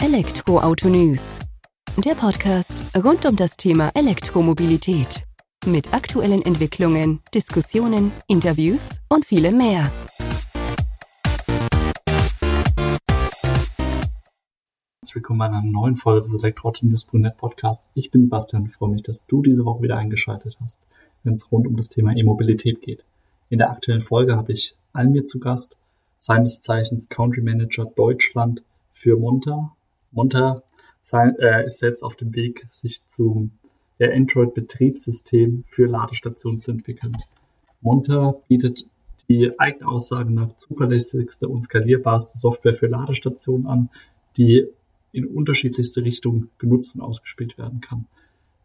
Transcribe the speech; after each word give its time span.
Elektroauto 0.00 0.88
News. 0.88 1.40
Der 1.96 2.14
Podcast 2.14 2.84
rund 2.96 3.26
um 3.26 3.34
das 3.34 3.56
Thema 3.56 3.90
Elektromobilität. 3.94 5.24
Mit 5.66 5.92
aktuellen 5.92 6.40
Entwicklungen, 6.42 7.18
Diskussionen, 7.34 8.12
Interviews 8.28 9.00
und 9.08 9.24
vielem 9.24 9.56
mehr. 9.58 9.90
Herzlich 15.00 15.16
willkommen 15.16 15.40
bei 15.40 15.46
einer 15.46 15.62
neuen 15.62 15.96
Folge 15.96 16.20
des 16.20 16.32
Elektroauto-News.net 16.32 17.36
Podcast. 17.36 17.82
Ich 17.94 18.12
bin 18.12 18.22
Sebastian 18.22 18.62
und 18.62 18.70
freue 18.70 18.90
mich, 18.90 19.02
dass 19.02 19.26
du 19.26 19.42
diese 19.42 19.64
Woche 19.64 19.82
wieder 19.82 19.96
eingeschaltet 19.96 20.58
hast, 20.60 20.80
wenn 21.24 21.34
es 21.34 21.50
rund 21.50 21.66
um 21.66 21.74
das 21.76 21.88
Thema 21.88 22.16
E-Mobilität 22.16 22.82
geht. 22.82 23.04
In 23.50 23.58
der 23.58 23.70
aktuellen 23.70 24.02
Folge 24.02 24.36
habe 24.36 24.52
ich 24.52 24.76
Almir 24.92 25.26
zu 25.26 25.40
Gast, 25.40 25.76
seines 26.20 26.62
Zeichens 26.62 27.08
Country 27.08 27.40
Manager 27.40 27.84
Deutschland 27.84 28.62
für 28.92 29.18
Monta. 30.12 30.62
Monta 31.10 31.34
äh, 31.38 31.64
ist 31.64 31.78
selbst 31.78 32.02
auf 32.02 32.16
dem 32.16 32.34
Weg, 32.34 32.66
sich 32.70 33.06
zum 33.06 33.52
äh, 33.98 34.14
Android-Betriebssystem 34.14 35.64
für 35.66 35.86
Ladestationen 35.86 36.60
zu 36.60 36.72
entwickeln. 36.72 37.16
Monta 37.80 38.34
bietet 38.48 38.86
die 39.28 39.58
eigene 39.58 39.88
Aussage 39.88 40.32
nach 40.32 40.56
zuverlässigste 40.56 41.48
und 41.48 41.64
skalierbarste 41.64 42.38
Software 42.38 42.74
für 42.74 42.86
Ladestationen 42.86 43.66
an, 43.66 43.90
die 44.36 44.66
in 45.12 45.26
unterschiedlichste 45.26 46.04
Richtungen 46.04 46.50
genutzt 46.58 46.94
und 46.94 47.00
ausgespielt 47.00 47.58
werden 47.58 47.80
kann. 47.80 48.06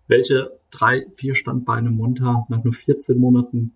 Welche 0.07 0.51
drei, 0.69 1.07
vier 1.15 1.35
Standbeine 1.35 1.89
Monta 1.89 2.45
nach 2.49 2.63
nur 2.63 2.73
14 2.73 3.17
Monaten, 3.17 3.73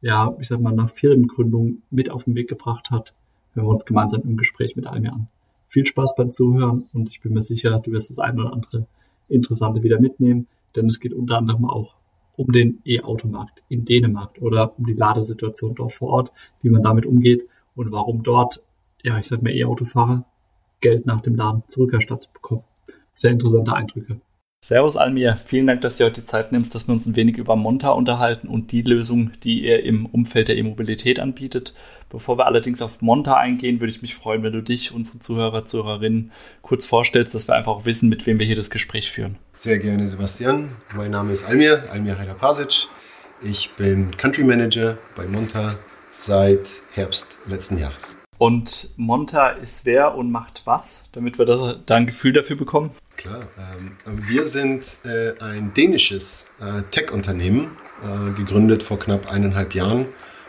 ja, 0.00 0.34
ich 0.40 0.48
sag 0.48 0.60
mal, 0.60 0.72
nach 0.72 0.90
Firmengründung 0.90 1.82
mit 1.90 2.10
auf 2.10 2.24
den 2.24 2.34
Weg 2.34 2.48
gebracht 2.48 2.90
hat, 2.90 3.14
hören 3.52 3.66
wir 3.66 3.70
uns 3.70 3.84
gemeinsam 3.84 4.22
im 4.22 4.36
Gespräch 4.36 4.76
mit 4.76 4.86
Almir 4.86 5.12
an. 5.12 5.28
Viel 5.76 5.84
Spaß 5.84 6.14
beim 6.14 6.30
Zuhören 6.30 6.88
und 6.94 7.10
ich 7.10 7.20
bin 7.20 7.34
mir 7.34 7.42
sicher, 7.42 7.78
du 7.80 7.92
wirst 7.92 8.08
das 8.08 8.18
eine 8.18 8.40
oder 8.40 8.54
andere 8.54 8.86
Interessante 9.28 9.82
wieder 9.82 10.00
mitnehmen, 10.00 10.46
denn 10.74 10.86
es 10.86 11.00
geht 11.00 11.12
unter 11.12 11.36
anderem 11.36 11.66
auch 11.66 11.96
um 12.34 12.50
den 12.50 12.80
E-Automarkt 12.86 13.62
in 13.68 13.84
Dänemark 13.84 14.40
oder 14.40 14.72
um 14.78 14.86
die 14.86 14.94
Ladesituation 14.94 15.74
dort 15.74 15.92
vor 15.92 16.08
Ort, 16.08 16.32
wie 16.62 16.70
man 16.70 16.82
damit 16.82 17.04
umgeht 17.04 17.46
und 17.74 17.92
warum 17.92 18.22
dort, 18.22 18.62
ja, 19.02 19.18
ich 19.18 19.26
sag 19.26 19.42
mal, 19.42 19.54
E-Autofahrer 19.54 20.24
Geld 20.80 21.04
nach 21.04 21.20
dem 21.20 21.34
Laden 21.34 21.62
zurückerstattet 21.68 22.32
bekommen. 22.32 22.64
Sehr 23.12 23.32
interessante 23.32 23.74
Eindrücke. 23.74 24.22
Servus 24.66 24.96
Almir, 24.96 25.36
vielen 25.44 25.68
Dank, 25.68 25.80
dass 25.82 25.96
du 25.96 26.04
heute 26.04 26.22
die 26.22 26.26
Zeit 26.26 26.50
nimmst, 26.50 26.74
dass 26.74 26.88
wir 26.88 26.92
uns 26.92 27.06
ein 27.06 27.14
wenig 27.14 27.36
über 27.36 27.54
Monta 27.54 27.90
unterhalten 27.90 28.48
und 28.48 28.72
die 28.72 28.82
Lösung, 28.82 29.30
die 29.44 29.64
ihr 29.64 29.84
im 29.84 30.06
Umfeld 30.06 30.48
der 30.48 30.56
E-Mobilität 30.56 31.20
anbietet. 31.20 31.72
Bevor 32.10 32.36
wir 32.36 32.46
allerdings 32.46 32.82
auf 32.82 33.00
Monta 33.00 33.36
eingehen, 33.36 33.78
würde 33.78 33.92
ich 33.92 34.02
mich 34.02 34.16
freuen, 34.16 34.42
wenn 34.42 34.52
du 34.52 34.64
dich, 34.64 34.92
unsere 34.92 35.20
Zuhörer, 35.20 35.66
Zuhörerinnen 35.66 36.32
kurz 36.62 36.84
vorstellst, 36.84 37.32
dass 37.32 37.46
wir 37.46 37.54
einfach 37.54 37.70
auch 37.70 37.84
wissen, 37.84 38.08
mit 38.08 38.26
wem 38.26 38.40
wir 38.40 38.46
hier 38.46 38.56
das 38.56 38.70
Gespräch 38.70 39.12
führen. 39.12 39.36
Sehr 39.54 39.78
gerne, 39.78 40.08
Sebastian. 40.08 40.70
Mein 40.96 41.12
Name 41.12 41.32
ist 41.32 41.44
Almir, 41.44 41.84
Almir 41.92 42.18
Haidar-Pasic. 42.18 42.88
Ich 43.42 43.70
bin 43.76 44.16
Country 44.16 44.42
Manager 44.42 44.98
bei 45.14 45.28
Monta 45.28 45.76
seit 46.10 46.82
Herbst 46.90 47.28
letzten 47.46 47.78
Jahres. 47.78 48.16
Und 48.38 48.90
Monta 48.96 49.50
ist 49.50 49.86
wer 49.86 50.16
und 50.16 50.32
macht 50.32 50.62
was, 50.64 51.04
damit 51.12 51.38
wir 51.38 51.44
da 51.46 51.94
ein 51.94 52.06
Gefühl 52.06 52.32
dafür 52.32 52.56
bekommen? 52.56 52.90
Klar, 53.16 53.48
ähm, 53.56 53.96
wir 54.28 54.44
sind 54.44 54.98
äh, 55.04 55.32
ein 55.42 55.72
dänisches 55.72 56.44
äh, 56.60 56.82
Tech-Unternehmen, 56.90 57.76
äh, 58.02 58.32
gegründet 58.32 58.82
vor 58.82 58.98
knapp 58.98 59.32
eineinhalb 59.32 59.74
Jahren 59.74 60.06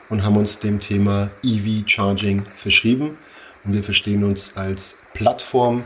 und 0.10 0.26
haben 0.26 0.36
uns 0.36 0.60
dem 0.60 0.82
Thema 0.82 1.32
EV-Charging 1.44 2.46
verschrieben. 2.58 3.18
Und 3.64 3.72
wir 3.72 3.84
verstehen 3.84 4.26
uns 4.26 4.52
als 4.56 4.98
Plattform, 5.14 5.84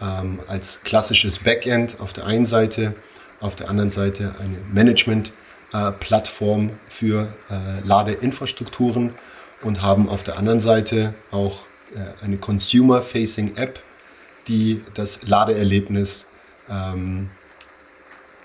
ähm, 0.00 0.40
als 0.46 0.80
klassisches 0.82 1.40
Backend 1.40 2.00
auf 2.00 2.14
der 2.14 2.24
einen 2.24 2.46
Seite, 2.46 2.94
auf 3.40 3.54
der 3.54 3.68
anderen 3.68 3.90
Seite 3.90 4.34
eine 4.38 4.56
Management-Plattform 4.72 6.70
für 6.88 7.34
Ladeinfrastrukturen 7.84 9.14
und 9.60 9.82
haben 9.82 10.08
auf 10.08 10.22
der 10.22 10.38
anderen 10.38 10.60
Seite 10.60 11.12
auch 11.30 11.66
eine 12.22 12.38
Consumer-Facing 12.38 13.56
App, 13.56 13.82
die 14.48 14.82
das 14.94 15.26
Ladeerlebnis 15.26 16.26
ähm, 16.68 17.30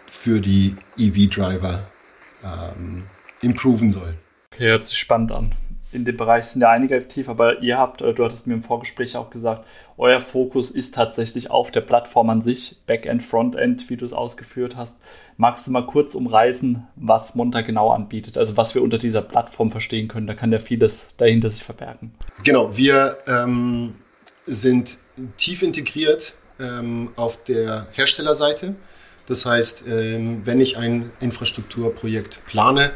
für 0.08 0.40
die 0.40 0.76
EV-Driver 0.98 1.88
ähm, 2.44 3.04
improven 3.42 3.92
soll. 3.92 4.16
Okay, 4.54 4.68
hört 4.68 4.86
sich 4.86 4.98
spannend 4.98 5.32
an 5.32 5.56
in 5.92 6.06
dem 6.06 6.18
Bereich 6.18 6.46
sind 6.46 6.62
ja 6.62 6.70
einige 6.70 6.96
aktiv, 6.96 7.30
aber 7.30 7.62
ihr 7.62 7.78
habt, 7.78 8.02
äh, 8.02 8.14
du 8.14 8.24
hattest 8.24 8.46
mir 8.46 8.54
im 8.54 8.64
Vorgespräch 8.64 9.18
auch 9.18 9.30
gesagt, 9.30 9.66
euer 9.98 10.22
Fokus 10.22 10.72
ist 10.72 10.94
tatsächlich 10.94 11.50
auf 11.50 11.72
der 11.72 11.82
Plattform 11.82 12.30
an 12.30 12.42
sich, 12.42 12.78
Backend, 12.86 13.24
Frontend, 13.24 13.90
wie 13.90 13.98
du 13.98 14.06
es 14.06 14.14
ausgeführt 14.14 14.76
hast. 14.76 15.00
Magst 15.38 15.68
du 15.68 15.72
mal 15.72 15.86
kurz 15.86 16.14
umreißen, 16.14 16.88
was 16.96 17.36
Monta 17.36 17.62
genau 17.62 17.90
anbietet, 17.90 18.38
also 18.38 18.56
was 18.56 18.76
wir 18.76 18.84
unter 18.84 18.98
dieser 18.98 19.22
Plattform 19.22 19.70
verstehen 19.70 20.08
können? 20.08 20.28
Da 20.28 20.36
kann 20.36 20.52
ja 20.52 20.60
vieles 20.60 21.16
dahinter 21.18 21.50
sich 21.50 21.64
verbergen. 21.64 22.14
Genau, 22.44 22.76
wir 22.78 23.18
ähm, 23.28 23.96
sind 24.46 24.98
tief 25.38 25.62
integriert 25.62 26.36
ähm, 26.60 27.10
auf 27.16 27.44
der 27.44 27.88
Herstellerseite. 27.92 28.76
Das 29.28 29.46
heißt, 29.46 29.84
ähm, 29.88 30.42
wenn 30.46 30.60
ich 30.60 30.78
ein 30.78 31.12
Infrastrukturprojekt 31.20 32.44
plane, 32.46 32.92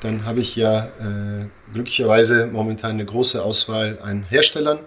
dann 0.00 0.24
habe 0.24 0.40
ich 0.40 0.54
ja 0.54 0.84
äh, 0.84 1.46
glücklicherweise 1.72 2.46
momentan 2.46 2.92
eine 2.92 3.04
große 3.04 3.42
Auswahl 3.42 3.98
an 4.02 4.24
Herstellern. 4.28 4.80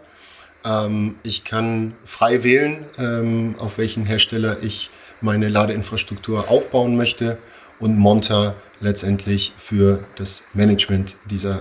Ähm, 0.63 1.15
ich 1.23 1.43
kann 1.43 1.95
frei 2.05 2.43
wählen, 2.43 2.85
ähm, 2.97 3.55
auf 3.57 3.77
welchen 3.77 4.05
Hersteller 4.05 4.57
ich 4.61 4.89
meine 5.19 5.49
Ladeinfrastruktur 5.49 6.49
aufbauen 6.49 6.95
möchte 6.97 7.37
und 7.79 7.97
Monta 7.97 8.55
letztendlich 8.79 9.53
für 9.57 10.03
das 10.15 10.43
Management 10.53 11.15
dieser 11.25 11.59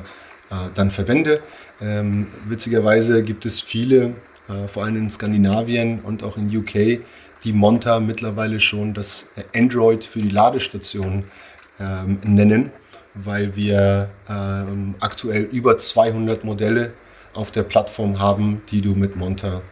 äh, 0.50 0.68
dann 0.74 0.90
verwende. 0.90 1.42
Ähm, 1.80 2.28
witzigerweise 2.46 3.22
gibt 3.22 3.46
es 3.46 3.60
viele, 3.60 4.14
äh, 4.50 4.68
vor 4.68 4.84
allem 4.84 4.96
in 4.96 5.10
Skandinavien 5.10 6.00
und 6.00 6.22
auch 6.22 6.36
in 6.36 6.54
UK, 6.54 7.00
die 7.44 7.52
Monta 7.52 8.00
mittlerweile 8.00 8.60
schon 8.60 8.92
das 8.94 9.26
Android 9.54 10.04
für 10.04 10.20
die 10.20 10.28
Ladestation 10.28 11.24
ähm, 11.78 12.20
nennen 12.24 12.72
weil 13.14 13.56
wir 13.56 14.10
ähm, 14.28 14.94
aktuell 15.00 15.42
über 15.42 15.78
200 15.78 16.44
Modelle 16.44 16.92
auf 17.34 17.50
der 17.50 17.62
Plattform 17.62 18.18
haben, 18.18 18.62
die 18.70 18.80
du 18.80 18.94
mit 18.94 19.16
Monta 19.16 19.62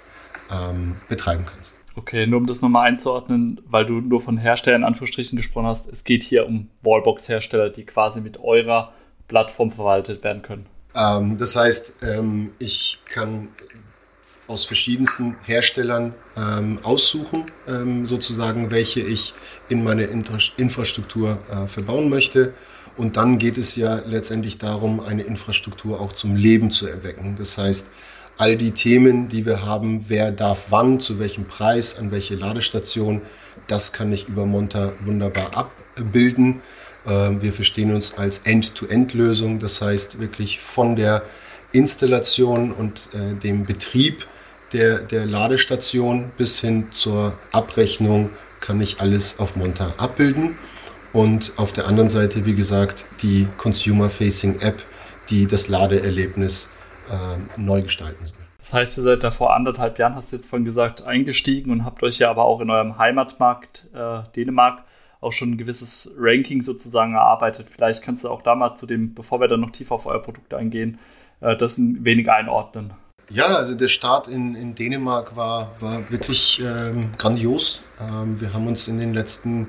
ähm, 0.50 0.96
betreiben 1.08 1.44
kannst. 1.46 1.74
Okay, 1.96 2.26
nur 2.26 2.38
um 2.38 2.46
das 2.46 2.62
nochmal 2.62 2.86
einzuordnen, 2.86 3.60
weil 3.66 3.84
du 3.84 3.94
nur 3.94 4.20
von 4.20 4.38
Herstellern 4.38 4.82
in 4.82 4.86
Anführungsstrichen 4.86 5.36
gesprochen 5.36 5.66
hast, 5.66 5.88
es 5.88 6.04
geht 6.04 6.22
hier 6.22 6.46
um 6.46 6.68
Wallbox-Hersteller, 6.82 7.70
die 7.70 7.84
quasi 7.84 8.20
mit 8.20 8.38
eurer 8.38 8.92
Plattform 9.26 9.72
verwaltet 9.72 10.22
werden 10.22 10.42
können. 10.42 10.66
Ähm, 10.94 11.36
das 11.38 11.56
heißt, 11.56 11.94
ähm, 12.02 12.52
ich 12.60 13.00
kann 13.08 13.48
aus 14.48 14.64
verschiedensten 14.64 15.36
Herstellern 15.44 16.14
ähm, 16.36 16.80
aussuchen, 16.82 17.44
ähm, 17.68 18.06
sozusagen, 18.06 18.70
welche 18.70 19.00
ich 19.00 19.34
in 19.68 19.84
meine 19.84 20.04
Infrastruktur 20.04 21.38
äh, 21.50 21.68
verbauen 21.68 22.08
möchte 22.08 22.54
und 22.98 23.16
dann 23.16 23.38
geht 23.38 23.56
es 23.56 23.76
ja 23.76 24.02
letztendlich 24.06 24.58
darum, 24.58 24.98
eine 24.98 25.22
Infrastruktur 25.22 26.00
auch 26.00 26.12
zum 26.12 26.34
Leben 26.34 26.72
zu 26.72 26.88
erwecken. 26.88 27.36
Das 27.38 27.56
heißt, 27.56 27.88
all 28.36 28.56
die 28.56 28.72
Themen, 28.72 29.28
die 29.28 29.46
wir 29.46 29.64
haben, 29.64 30.06
wer 30.08 30.32
darf 30.32 30.66
wann, 30.70 30.98
zu 30.98 31.20
welchem 31.20 31.46
Preis, 31.46 31.96
an 31.96 32.10
welche 32.10 32.34
Ladestation, 32.34 33.22
das 33.68 33.92
kann 33.92 34.12
ich 34.12 34.28
über 34.28 34.46
Monta 34.46 34.92
wunderbar 35.04 35.56
abbilden. 35.56 36.60
Ähm, 37.06 37.40
wir 37.40 37.52
verstehen 37.52 37.94
uns 37.94 38.14
als 38.16 38.38
End-to-End-Lösung, 38.38 39.60
das 39.60 39.80
heißt 39.80 40.20
wirklich 40.20 40.60
von 40.60 40.96
der 40.96 41.22
Installation 41.70 42.72
und 42.72 43.10
äh, 43.14 43.34
dem 43.34 43.64
Betrieb 43.64 44.26
der, 44.72 44.98
der 44.98 45.26
Ladestation 45.26 46.30
bis 46.36 46.60
hin 46.60 46.88
zur 46.90 47.38
Abrechnung 47.52 48.30
kann 48.60 48.80
ich 48.80 49.00
alles 49.00 49.38
auf 49.38 49.56
Monta 49.56 49.92
abbilden. 49.98 50.58
Und 51.12 51.54
auf 51.56 51.72
der 51.72 51.86
anderen 51.86 52.10
Seite, 52.10 52.44
wie 52.44 52.54
gesagt, 52.54 53.06
die 53.22 53.48
Consumer-Facing 53.56 54.60
App, 54.60 54.82
die 55.30 55.46
das 55.46 55.68
Ladeerlebnis 55.68 56.68
äh, 57.08 57.60
neu 57.60 57.82
gestalten 57.82 58.26
soll. 58.26 58.36
Das 58.58 58.74
heißt, 58.74 58.98
ihr 58.98 59.04
seid 59.04 59.24
da 59.24 59.30
vor 59.30 59.54
anderthalb 59.54 59.98
Jahren, 59.98 60.14
hast 60.14 60.32
du 60.32 60.36
jetzt 60.36 60.48
vorhin 60.48 60.64
gesagt, 60.64 61.02
eingestiegen 61.02 61.70
und 61.70 61.84
habt 61.84 62.02
euch 62.02 62.18
ja 62.18 62.28
aber 62.30 62.44
auch 62.44 62.60
in 62.60 62.70
eurem 62.70 62.98
Heimatmarkt 62.98 63.88
äh, 63.94 64.22
Dänemark 64.36 64.84
auch 65.20 65.32
schon 65.32 65.52
ein 65.52 65.58
gewisses 65.58 66.12
Ranking 66.16 66.62
sozusagen 66.62 67.14
erarbeitet. 67.14 67.68
Vielleicht 67.68 68.02
kannst 68.02 68.24
du 68.24 68.28
auch 68.28 68.42
da 68.42 68.54
mal 68.54 68.74
zu 68.74 68.86
dem, 68.86 69.14
bevor 69.14 69.40
wir 69.40 69.48
dann 69.48 69.60
noch 69.60 69.70
tiefer 69.70 69.94
auf 69.94 70.06
euer 70.06 70.22
Produkt 70.22 70.54
eingehen, 70.54 70.98
äh, 71.40 71.56
das 71.56 71.78
ein 71.78 72.04
wenig 72.04 72.30
einordnen. 72.30 72.92
Ja, 73.30 73.56
also 73.56 73.74
der 73.74 73.88
Start 73.88 74.26
in, 74.26 74.54
in 74.54 74.74
Dänemark 74.74 75.36
war, 75.36 75.74
war 75.80 76.10
wirklich 76.10 76.62
ähm, 76.64 77.10
grandios. 77.18 77.82
Ähm, 78.00 78.40
wir 78.40 78.54
haben 78.54 78.66
uns 78.66 78.88
in 78.88 78.98
den 78.98 79.12
letzten 79.12 79.68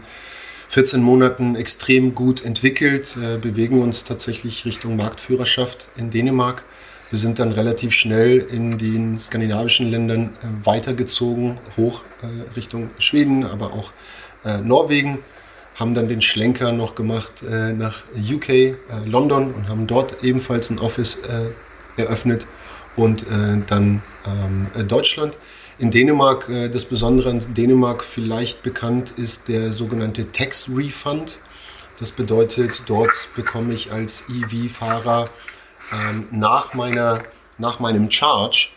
14 0.69 1.01
Monaten 1.01 1.57
extrem 1.57 2.15
gut 2.15 2.45
entwickelt, 2.45 3.17
äh, 3.21 3.37
bewegen 3.37 3.81
uns 3.81 4.05
tatsächlich 4.05 4.63
Richtung 4.63 4.95
Marktführerschaft 4.95 5.89
in 5.97 6.09
Dänemark. 6.09 6.63
Wir 7.09 7.19
sind 7.19 7.39
dann 7.39 7.51
relativ 7.51 7.91
schnell 7.91 8.37
in 8.37 8.77
den 8.77 9.19
skandinavischen 9.19 9.91
Ländern 9.91 10.29
äh, 10.41 10.65
weitergezogen, 10.65 11.59
hoch 11.75 12.03
äh, 12.21 12.55
Richtung 12.55 12.91
Schweden, 12.97 13.45
aber 13.45 13.73
auch 13.73 13.91
äh, 14.45 14.59
Norwegen. 14.59 15.19
Haben 15.75 15.95
dann 15.95 16.07
den 16.07 16.21
Schlenker 16.21 16.71
noch 16.71 16.95
gemacht 16.95 17.43
äh, 17.43 17.73
nach 17.73 18.03
UK, 18.15 18.49
äh, 18.49 18.77
London 19.05 19.53
und 19.53 19.67
haben 19.67 19.85
dort 19.85 20.23
ebenfalls 20.23 20.69
ein 20.69 20.79
Office 20.79 21.19
äh, 21.27 22.01
eröffnet 22.01 22.47
und 22.99 23.25
dann 23.67 24.01
ähm, 24.25 24.87
Deutschland. 24.87 25.37
In 25.79 25.91
Dänemark, 25.91 26.49
das 26.71 26.83
Besondere 26.83 27.29
an 27.29 27.53
Dänemark 27.53 28.03
vielleicht 28.03 28.63
bekannt 28.63 29.11
ist 29.11 29.47
der 29.47 29.71
sogenannte 29.71 30.31
Tax 30.31 30.69
Refund. 30.75 31.39
Das 31.99 32.11
bedeutet, 32.11 32.83
dort 32.87 33.29
bekomme 33.35 33.73
ich 33.73 33.91
als 33.91 34.25
EV-Fahrer 34.29 35.29
ähm, 35.91 36.27
nach, 36.31 36.73
nach 37.57 37.79
meinem 37.79 38.11
Charge 38.11 38.69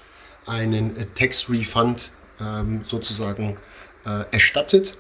einen 0.47 0.97
äh, 0.97 1.07
Tax 1.15 1.49
Refund 1.51 2.11
ähm, 2.41 2.83
sozusagen 2.85 3.57
äh, 4.05 4.25
erstattet. 4.33 4.97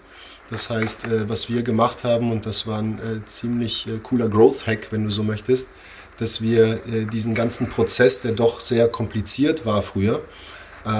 Das 0.50 0.70
heißt, 0.70 1.04
äh, 1.04 1.28
was 1.28 1.48
wir 1.48 1.62
gemacht 1.62 2.04
haben, 2.04 2.30
und 2.30 2.46
das 2.46 2.66
war 2.66 2.78
ein 2.78 2.98
äh, 2.98 3.24
ziemlich 3.24 3.86
äh, 3.88 3.98
cooler 4.02 4.28
Growth-Hack, 4.28 4.88
wenn 4.90 5.04
du 5.04 5.10
so 5.10 5.22
möchtest, 5.22 5.68
dass 6.18 6.40
wir 6.42 6.86
äh, 6.86 7.06
diesen 7.06 7.34
ganzen 7.34 7.68
Prozess, 7.68 8.20
der 8.20 8.32
doch 8.32 8.60
sehr 8.60 8.88
kompliziert 8.88 9.66
war 9.66 9.82
früher, 9.82 10.22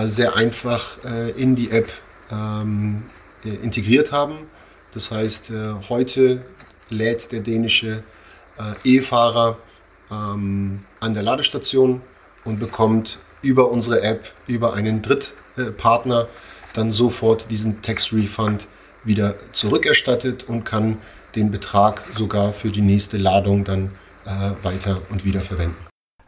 sehr 0.06 0.36
einfach 0.36 0.98
in 1.36 1.56
die 1.56 1.72
App 1.72 1.90
ähm, 2.30 3.02
integriert 3.42 4.12
haben. 4.12 4.46
Das 4.92 5.10
heißt, 5.10 5.50
heute 5.88 6.42
lädt 6.88 7.32
der 7.32 7.40
dänische 7.40 8.04
E-Fahrer 8.84 9.58
ähm, 10.12 10.84
an 11.00 11.14
der 11.14 11.22
Ladestation 11.24 12.00
und 12.44 12.60
bekommt 12.60 13.18
über 13.42 13.70
unsere 13.70 14.02
App, 14.02 14.32
über 14.46 14.74
einen 14.74 15.02
Drittpartner 15.02 16.28
dann 16.74 16.92
sofort 16.92 17.50
diesen 17.50 17.82
Tax 17.82 18.12
Refund 18.12 18.66
wieder 19.04 19.34
zurückerstattet 19.52 20.44
und 20.44 20.64
kann 20.64 20.98
den 21.34 21.50
Betrag 21.50 22.04
sogar 22.16 22.52
für 22.52 22.70
die 22.70 22.80
nächste 22.82 23.18
Ladung 23.18 23.64
dann 23.64 23.90
äh, 24.24 24.64
weiter 24.64 25.02
und 25.10 25.24
wieder 25.24 25.40
verwenden. 25.40 25.76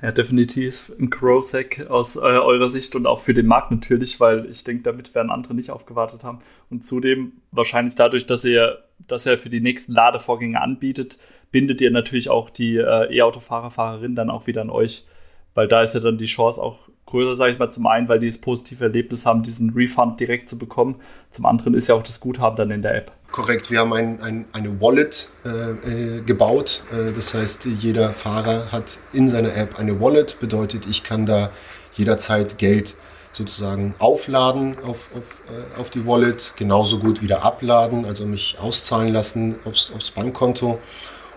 Ja, 0.03 0.13
definitiv 0.13 0.93
ein 1.01 1.09
Crowsack 1.09 1.87
aus 1.89 2.17
äh, 2.17 2.21
eurer 2.21 2.69
Sicht 2.69 2.95
und 2.95 3.07
auch 3.07 3.21
für 3.21 3.33
den 3.33 3.47
Markt 3.47 3.71
natürlich, 3.71 4.21
weil 4.21 4.45
ich 4.51 4.63
denke, 4.63 4.83
damit 4.83 5.15
werden 5.15 5.31
andere 5.31 5.55
nicht 5.55 5.71
aufgewartet 5.71 6.25
haben. 6.25 6.41
Und 6.69 6.85
zudem 6.85 7.33
wahrscheinlich 7.53 7.95
dadurch, 7.95 8.27
dass 8.27 8.45
ihr, 8.45 8.85
dass 9.07 9.25
er 9.25 9.39
für 9.39 9.49
die 9.49 9.61
nächsten 9.61 9.93
Ladevorgänge 9.93 10.61
anbietet, 10.61 11.19
bindet 11.53 11.81
ihr 11.81 11.91
natürlich 11.91 12.29
auch 12.29 12.51
die 12.51 12.77
äh, 12.77 13.17
E-Autofahrer, 13.17 13.71
Fahrerinnen 13.71 14.15
dann 14.15 14.29
auch 14.29 14.47
wieder 14.47 14.61
an 14.61 14.69
euch, 14.69 15.07
weil 15.55 15.69
da 15.69 15.83
ist 15.83 15.95
ja 15.95 16.01
dann 16.01 16.19
die 16.19 16.27
Chance 16.27 16.63
auch 16.63 16.81
größer, 17.07 17.35
sage 17.35 17.53
ich 17.53 17.59
mal, 17.59 17.71
zum 17.71 17.87
einen, 17.87 18.09
weil 18.09 18.19
die 18.19 18.29
das 18.29 18.39
positive 18.39 18.85
Erlebnis 18.85 19.27
haben, 19.27 19.43
diesen 19.43 19.71
Refund 19.71 20.19
direkt 20.21 20.49
zu 20.49 20.59
bekommen. 20.59 20.97
Zum 21.31 21.47
anderen 21.47 21.75
ist 21.75 21.89
ja 21.89 21.95
auch 21.95 22.03
das 22.03 22.21
Guthaben 22.21 22.57
dann 22.57 22.71
in 22.71 22.83
der 22.83 22.95
App. 22.97 23.13
Korrekt, 23.31 23.71
wir 23.71 23.81
haben 23.81 23.93
ein, 23.93 24.21
ein, 24.21 24.45
eine 24.53 24.81
Wallet 24.81 25.29
äh, 25.45 26.19
äh 26.19 26.21
gebaut. 26.21 26.83
Äh, 26.93 27.13
das 27.13 27.35
heißt, 27.35 27.67
jeder 27.67 28.15
Fahrer 28.15 28.71
hat 28.71 28.99
in 29.13 29.29
seiner 29.29 29.57
App 29.57 29.79
eine 29.79 30.01
Wallet. 30.01 30.39
Bedeutet, 30.41 30.87
ich 30.87 31.03
kann 31.03 31.27
da 31.27 31.51
jederzeit 31.95 32.59
Geld 32.59 32.97
sozusagen 33.33 33.95
aufladen 33.99 34.77
auf, 34.85 35.11
auf, 35.15 35.23
äh, 35.49 35.81
auf 35.81 35.91
die 35.91 36.07
Wallet, 36.07 36.53
genauso 36.57 36.99
gut 36.99 37.21
wieder 37.21 37.43
abladen, 37.43 38.05
also 38.05 38.25
mich 38.25 38.57
auszahlen 38.61 39.13
lassen 39.13 39.57
aufs, 39.65 39.93
aufs 39.95 40.11
Bankkonto. 40.13 40.79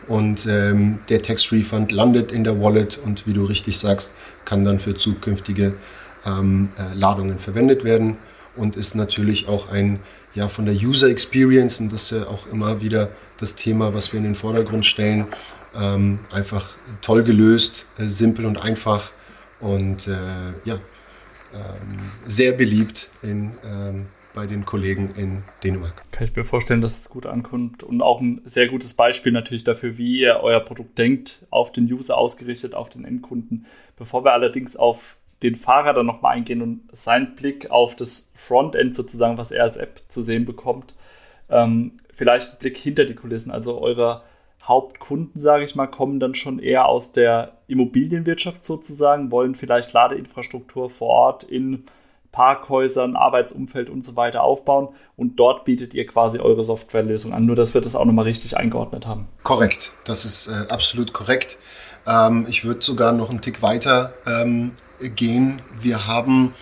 Und 0.08 0.46
ähm, 0.46 1.00
der 1.10 1.22
Tax 1.22 1.52
Refund 1.52 1.92
landet 1.92 2.32
in 2.32 2.44
der 2.44 2.62
Wallet 2.62 2.98
und 2.98 3.28
wie 3.28 3.34
du 3.34 3.44
richtig 3.44 3.78
sagst, 3.78 4.12
kann 4.46 4.64
dann 4.64 4.80
für 4.80 4.96
zukünftige 4.96 5.74
ähm, 6.26 6.70
äh, 6.78 6.96
Ladungen 6.96 7.40
verwendet 7.40 7.84
werden 7.84 8.18
und 8.56 8.76
ist 8.76 8.96
natürlich 8.96 9.48
auch 9.48 9.70
ein, 9.70 10.00
ja, 10.34 10.48
von 10.48 10.66
der 10.66 10.76
User 10.76 11.10
Experience, 11.10 11.80
und 11.80 11.92
das 11.92 12.04
ist 12.04 12.22
ja 12.22 12.28
auch 12.28 12.48
immer 12.48 12.82
wieder 12.82 13.10
das 13.38 13.56
Thema, 13.56 13.94
was 13.94 14.14
wir 14.14 14.18
in 14.18 14.24
den 14.24 14.36
Vordergrund 14.36 14.86
stellen, 14.86 15.28
ähm, 15.80 16.20
einfach 16.32 16.76
toll 17.02 17.24
gelöst, 17.24 17.86
äh, 17.98 18.08
simpel 18.08 18.46
und 18.46 18.58
einfach 18.58 19.12
und 19.60 20.08
äh, 20.08 20.16
ja, 20.66 20.76
ähm, 21.54 22.00
sehr 22.26 22.52
beliebt 22.52 23.10
in 23.22 23.54
ähm, 23.64 24.08
bei 24.38 24.46
den 24.46 24.66
Kollegen 24.66 25.16
in 25.16 25.44
Dänemark. 25.64 26.04
Kann 26.12 26.28
ich 26.28 26.36
mir 26.36 26.44
vorstellen, 26.44 26.80
dass 26.80 27.00
es 27.00 27.10
gut 27.10 27.26
ankommt 27.26 27.82
und 27.82 28.04
auch 28.04 28.22
ein 28.22 28.44
sehr 28.46 28.68
gutes 28.68 28.94
Beispiel 28.94 29.32
natürlich 29.32 29.64
dafür, 29.64 29.98
wie 29.98 30.20
ihr 30.20 30.42
euer 30.44 30.60
Produkt 30.60 31.00
denkt, 31.00 31.48
auf 31.50 31.72
den 31.72 31.92
User 31.92 32.16
ausgerichtet, 32.16 32.76
auf 32.76 32.92
den 32.92 33.04
Endkunden. 33.04 33.66
Bevor 33.96 34.24
wir 34.24 34.34
allerdings 34.34 34.76
auf 34.76 35.18
den 35.42 35.56
Fahrer 35.56 35.94
dann 35.94 36.06
nochmal 36.06 36.36
eingehen 36.36 36.62
und 36.62 36.82
seinen 36.94 37.34
Blick 37.34 37.72
auf 37.72 37.96
das 37.96 38.32
Frontend 38.36 38.94
sozusagen, 38.94 39.40
was 39.40 39.50
er 39.50 39.64
als 39.64 39.76
App 39.76 40.04
zu 40.08 40.22
sehen 40.22 40.46
bekommt, 40.46 40.94
ähm, 41.50 41.94
vielleicht 42.14 42.52
ein 42.52 42.60
Blick 42.60 42.78
hinter 42.78 43.06
die 43.06 43.16
Kulissen, 43.16 43.50
also 43.50 43.82
eure 43.82 44.22
Hauptkunden, 44.64 45.42
sage 45.42 45.64
ich 45.64 45.74
mal, 45.74 45.88
kommen 45.88 46.20
dann 46.20 46.36
schon 46.36 46.60
eher 46.60 46.86
aus 46.86 47.12
der 47.12 47.54
Immobilienwirtschaft 47.66 48.64
sozusagen, 48.64 49.32
wollen 49.32 49.56
vielleicht 49.56 49.94
Ladeinfrastruktur 49.94 50.92
vor 50.92 51.08
Ort 51.08 51.44
in 51.44 51.86
Parkhäusern, 52.38 53.16
Arbeitsumfeld 53.16 53.90
und 53.90 54.06
so 54.06 54.16
weiter 54.16 54.44
aufbauen. 54.44 54.90
Und 55.16 55.40
dort 55.40 55.66
bietet 55.66 55.96
ihr 55.96 56.06
quasi 56.06 56.38
eure 56.38 56.64
Softwarelösung 56.64 57.34
an. 57.34 57.48
Nur, 57.48 57.56
dass 57.56 57.74
wir 57.74 57.82
das 57.82 57.96
auch 57.96 58.06
nochmal 58.06 58.26
richtig 58.26 58.56
eingeordnet 58.56 59.08
haben. 59.08 59.28
Korrekt, 59.42 59.92
das 60.04 60.24
ist 60.24 60.46
äh, 60.46 60.72
absolut 60.72 61.14
korrekt. 61.14 61.58
Ähm, 62.06 62.46
ich 62.48 62.64
würde 62.64 62.84
sogar 62.84 63.12
noch 63.12 63.32
einen 63.32 63.42
Tick 63.42 63.64
weiter 63.64 64.14
ähm, 64.28 64.74
gehen. 65.00 65.64
Wir 65.82 66.06
haben 66.06 66.54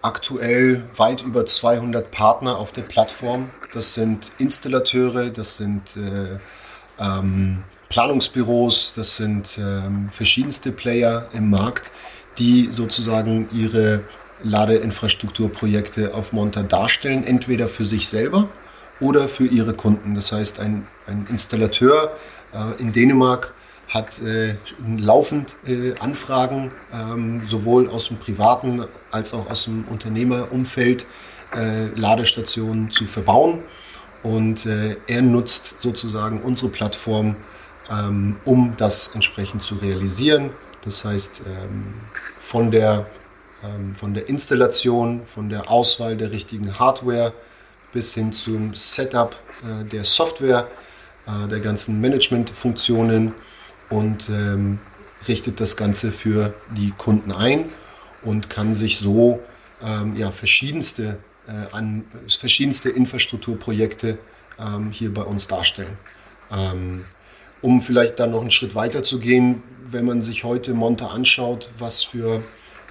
aktuell 0.00 0.84
weit 0.94 1.22
über 1.22 1.44
200 1.44 2.08
Partner 2.12 2.56
auf 2.56 2.70
der 2.70 2.82
Plattform. 2.82 3.50
Das 3.74 3.94
sind 3.94 4.30
Installateure, 4.38 5.30
das 5.30 5.56
sind 5.56 5.82
äh, 5.96 6.38
ähm, 7.02 7.64
Planungsbüros, 7.88 8.92
das 8.94 9.16
sind 9.16 9.58
ähm, 9.58 10.08
verschiedenste 10.12 10.70
Player 10.70 11.26
im 11.32 11.50
Markt, 11.50 11.90
die 12.38 12.68
sozusagen 12.70 13.48
ihre 13.52 14.04
Ladeinfrastrukturprojekte 14.42 16.14
auf 16.14 16.32
Monta 16.32 16.62
darstellen, 16.62 17.24
entweder 17.24 17.68
für 17.68 17.86
sich 17.86 18.08
selber 18.08 18.48
oder 19.00 19.28
für 19.28 19.46
ihre 19.46 19.74
Kunden. 19.74 20.14
Das 20.14 20.32
heißt, 20.32 20.60
ein, 20.60 20.86
ein 21.06 21.26
Installateur 21.30 22.12
äh, 22.52 22.80
in 22.80 22.92
Dänemark 22.92 23.54
hat 23.88 24.20
äh, 24.20 24.56
laufend 24.96 25.56
äh, 25.64 25.94
Anfragen, 25.98 26.72
ähm, 26.92 27.42
sowohl 27.46 27.88
aus 27.88 28.08
dem 28.08 28.18
privaten 28.18 28.84
als 29.10 29.32
auch 29.32 29.48
aus 29.48 29.64
dem 29.64 29.84
Unternehmerumfeld, 29.88 31.06
äh, 31.54 31.86
Ladestationen 31.94 32.90
zu 32.90 33.06
verbauen. 33.06 33.62
Und 34.22 34.66
äh, 34.66 34.96
er 35.06 35.22
nutzt 35.22 35.76
sozusagen 35.80 36.40
unsere 36.42 36.70
Plattform, 36.70 37.36
ähm, 37.90 38.36
um 38.44 38.74
das 38.76 39.12
entsprechend 39.14 39.62
zu 39.62 39.76
realisieren. 39.76 40.50
Das 40.84 41.04
heißt, 41.04 41.42
ähm, 41.46 41.94
von 42.40 42.72
der 42.72 43.06
von 43.94 44.14
der 44.14 44.28
Installation, 44.28 45.22
von 45.26 45.48
der 45.48 45.70
Auswahl 45.70 46.16
der 46.16 46.30
richtigen 46.30 46.78
Hardware 46.78 47.32
bis 47.92 48.14
hin 48.14 48.32
zum 48.32 48.74
Setup 48.74 49.34
äh, 49.62 49.84
der 49.84 50.04
Software, 50.04 50.68
äh, 51.26 51.48
der 51.48 51.60
ganzen 51.60 52.00
Managementfunktionen 52.00 53.32
und 53.88 54.28
ähm, 54.28 54.78
richtet 55.26 55.60
das 55.60 55.76
Ganze 55.76 56.12
für 56.12 56.54
die 56.76 56.90
Kunden 56.90 57.32
ein 57.32 57.70
und 58.22 58.50
kann 58.50 58.74
sich 58.74 58.98
so 58.98 59.40
ähm, 59.82 60.16
ja, 60.16 60.30
verschiedenste, 60.30 61.18
äh, 61.46 61.74
an, 61.74 62.04
verschiedenste 62.28 62.90
Infrastrukturprojekte 62.90 64.18
ähm, 64.58 64.90
hier 64.90 65.12
bei 65.12 65.22
uns 65.22 65.46
darstellen. 65.46 65.96
Ähm, 66.50 67.04
um 67.62 67.80
vielleicht 67.80 68.18
dann 68.18 68.32
noch 68.32 68.42
einen 68.42 68.50
Schritt 68.50 68.74
weiter 68.74 69.02
zu 69.02 69.18
gehen, 69.18 69.62
wenn 69.90 70.04
man 70.04 70.22
sich 70.22 70.44
heute 70.44 70.74
Monte 70.74 71.08
anschaut, 71.08 71.70
was 71.78 72.02
für 72.02 72.42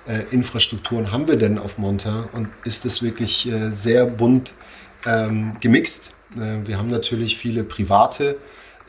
äh, 0.07 0.21
Infrastrukturen 0.31 1.12
haben 1.12 1.27
wir 1.27 1.35
denn 1.35 1.57
auf 1.57 1.77
Monta 1.77 2.29
und 2.33 2.50
ist 2.63 2.85
es 2.85 3.01
wirklich 3.01 3.47
äh, 3.47 3.71
sehr 3.71 4.05
bunt 4.05 4.53
ähm, 5.05 5.57
gemixt. 5.59 6.13
Äh, 6.35 6.67
wir 6.67 6.77
haben 6.77 6.89
natürlich 6.89 7.38
viele 7.38 7.63
private 7.63 8.38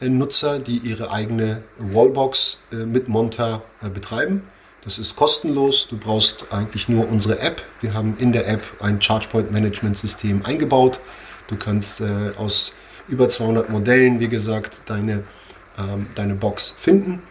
äh, 0.01 0.09
Nutzer, 0.09 0.59
die 0.59 0.79
ihre 0.79 1.11
eigene 1.11 1.63
Wallbox 1.79 2.59
äh, 2.73 2.77
mit 2.77 3.09
Monta 3.09 3.63
äh, 3.83 3.89
betreiben. 3.89 4.43
Das 4.83 4.99
ist 4.99 5.17
kostenlos. 5.17 5.89
Du 5.89 5.97
brauchst 5.97 6.47
eigentlich 6.51 6.89
nur 6.89 7.09
unsere 7.09 7.41
App. 7.41 7.63
Wir 7.81 7.95
haben 7.95 8.17
in 8.19 8.33
der 8.33 8.47
App 8.49 8.63
ein 8.81 9.01
ChargePoint 9.01 9.51
Management 9.51 9.99
System 9.99 10.45
eingebaut. 10.45 11.01
Du 11.49 11.57
kannst 11.57 12.03
aus 12.39 12.73
über 13.09 13.29
200 13.29 13.69
Modellen, 13.69 14.21
wie 14.21 14.29
gesagt, 14.29 14.81
deine, 14.87 15.25
ähm, 15.79 16.07
deine 16.15 16.35
Box 16.35 16.75
finden 16.79 17.23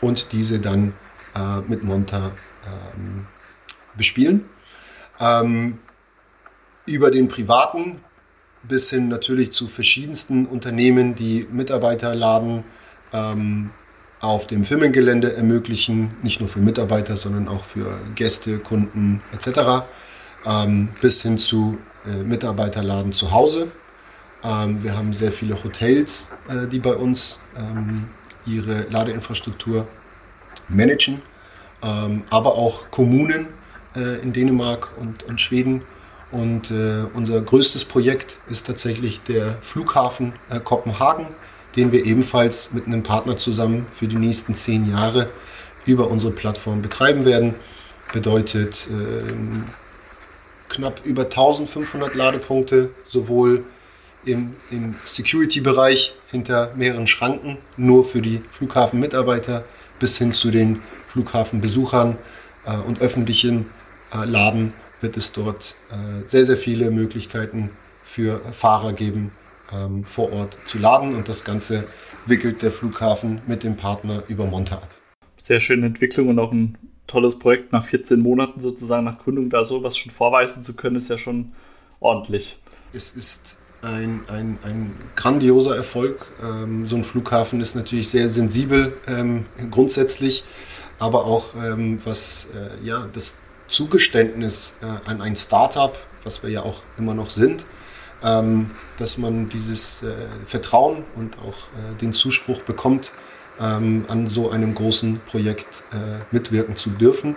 und 0.00 0.32
diese 0.32 0.58
dann 0.60 0.92
mit 1.66 1.82
Monta 1.82 2.32
ähm, 2.66 3.26
bespielen. 3.96 4.44
Ähm, 5.20 5.78
über 6.86 7.10
den 7.10 7.28
privaten 7.28 8.00
bis 8.62 8.90
hin 8.90 9.08
natürlich 9.08 9.52
zu 9.52 9.68
verschiedensten 9.68 10.46
Unternehmen, 10.46 11.14
die 11.14 11.46
Mitarbeiter 11.50 12.14
laden, 12.14 12.64
ähm, 13.12 13.70
auf 14.20 14.46
dem 14.46 14.64
Firmengelände 14.64 15.34
ermöglichen, 15.34 16.14
nicht 16.22 16.40
nur 16.40 16.48
für 16.48 16.60
Mitarbeiter, 16.60 17.16
sondern 17.16 17.46
auch 17.46 17.64
für 17.64 17.98
Gäste, 18.14 18.58
Kunden 18.58 19.22
etc. 19.32 19.84
Ähm, 20.46 20.88
bis 21.00 21.22
hin 21.22 21.36
zu 21.36 21.78
äh, 22.06 22.22
Mitarbeiterladen 22.22 23.12
zu 23.12 23.32
Hause. 23.32 23.70
Ähm, 24.42 24.82
wir 24.82 24.96
haben 24.96 25.12
sehr 25.12 25.32
viele 25.32 25.62
Hotels, 25.62 26.30
äh, 26.48 26.66
die 26.68 26.78
bei 26.78 26.94
uns 26.94 27.38
ähm, 27.56 28.08
ihre 28.46 28.86
Ladeinfrastruktur 28.90 29.86
managen, 30.68 31.20
ähm, 31.82 32.22
aber 32.30 32.54
auch 32.54 32.90
Kommunen 32.90 33.48
äh, 33.96 34.20
in 34.22 34.32
Dänemark 34.32 34.90
und, 34.98 35.22
und 35.24 35.40
Schweden. 35.40 35.82
Und 36.30 36.70
äh, 36.70 37.04
unser 37.14 37.40
größtes 37.40 37.84
Projekt 37.84 38.38
ist 38.48 38.66
tatsächlich 38.66 39.20
der 39.22 39.58
Flughafen 39.62 40.32
äh, 40.50 40.58
Kopenhagen, 40.58 41.28
den 41.76 41.92
wir 41.92 42.04
ebenfalls 42.04 42.72
mit 42.72 42.86
einem 42.86 43.02
Partner 43.02 43.38
zusammen 43.38 43.86
für 43.92 44.08
die 44.08 44.16
nächsten 44.16 44.54
zehn 44.54 44.90
Jahre 44.90 45.28
über 45.86 46.10
unsere 46.10 46.32
Plattform 46.32 46.82
betreiben 46.82 47.24
werden. 47.24 47.54
Bedeutet 48.12 48.88
ähm, 48.90 49.64
knapp 50.68 51.04
über 51.04 51.24
1500 51.24 52.14
Ladepunkte, 52.14 52.90
sowohl 53.06 53.64
im, 54.24 54.54
im 54.70 54.94
Security-Bereich 55.04 56.14
hinter 56.30 56.72
mehreren 56.74 57.06
Schranken, 57.06 57.58
nur 57.76 58.04
für 58.04 58.22
die 58.22 58.42
Flughafenmitarbeiter, 58.50 59.64
bis 59.98 60.18
hin 60.18 60.32
zu 60.32 60.50
den 60.50 60.82
Flughafenbesuchern 61.08 62.18
äh, 62.66 62.76
und 62.76 63.00
öffentlichen 63.00 63.66
Laden 64.22 64.72
wird 65.00 65.16
es 65.16 65.32
dort 65.32 65.76
äh, 65.90 66.26
sehr, 66.26 66.44
sehr 66.44 66.56
viele 66.56 66.90
Möglichkeiten 66.90 67.70
für 68.04 68.40
Fahrer 68.52 68.92
geben, 68.92 69.32
ähm, 69.72 70.04
vor 70.04 70.32
Ort 70.32 70.56
zu 70.66 70.78
laden. 70.78 71.14
Und 71.14 71.28
das 71.28 71.44
Ganze 71.44 71.84
wickelt 72.26 72.62
der 72.62 72.70
Flughafen 72.70 73.42
mit 73.46 73.64
dem 73.64 73.76
Partner 73.76 74.22
über 74.28 74.46
Monta 74.46 74.76
ab. 74.76 74.88
Sehr 75.36 75.60
schöne 75.60 75.86
Entwicklung 75.86 76.28
und 76.28 76.38
auch 76.38 76.52
ein 76.52 76.78
tolles 77.06 77.38
Projekt 77.38 77.72
nach 77.72 77.84
14 77.84 78.20
Monaten 78.20 78.60
sozusagen 78.60 79.04
nach 79.04 79.18
Gründung 79.18 79.50
da 79.50 79.64
sowas 79.64 79.96
schon 79.96 80.12
vorweisen 80.12 80.62
zu 80.62 80.74
können, 80.74 80.96
ist 80.96 81.10
ja 81.10 81.18
schon 81.18 81.52
ordentlich. 82.00 82.58
Es 82.92 83.12
ist 83.12 83.58
ein, 83.82 84.22
ein, 84.28 84.58
ein 84.62 84.92
grandioser 85.16 85.76
Erfolg. 85.76 86.30
Ähm, 86.42 86.88
so 86.88 86.96
ein 86.96 87.04
Flughafen 87.04 87.60
ist 87.60 87.74
natürlich 87.74 88.08
sehr 88.08 88.28
sensibel 88.28 88.96
ähm, 89.06 89.44
grundsätzlich, 89.70 90.44
aber 90.98 91.26
auch 91.26 91.54
ähm, 91.56 92.00
was 92.04 92.48
äh, 92.54 92.86
ja, 92.86 93.06
das 93.12 93.34
Zugeständnis 93.74 94.76
äh, 94.82 95.10
an 95.10 95.20
ein 95.20 95.34
Startup, 95.34 95.98
was 96.22 96.42
wir 96.42 96.50
ja 96.50 96.62
auch 96.62 96.82
immer 96.96 97.14
noch 97.14 97.28
sind, 97.28 97.66
ähm, 98.22 98.70
dass 98.98 99.18
man 99.18 99.48
dieses 99.48 100.02
äh, 100.04 100.14
Vertrauen 100.46 101.04
und 101.16 101.36
auch 101.38 101.68
äh, 101.72 101.96
den 102.00 102.12
Zuspruch 102.12 102.62
bekommt, 102.62 103.10
ähm, 103.60 104.04
an 104.08 104.28
so 104.28 104.50
einem 104.50 104.74
großen 104.74 105.20
Projekt 105.26 105.82
äh, 105.92 106.22
mitwirken 106.30 106.76
zu 106.76 106.90
dürfen. 106.90 107.34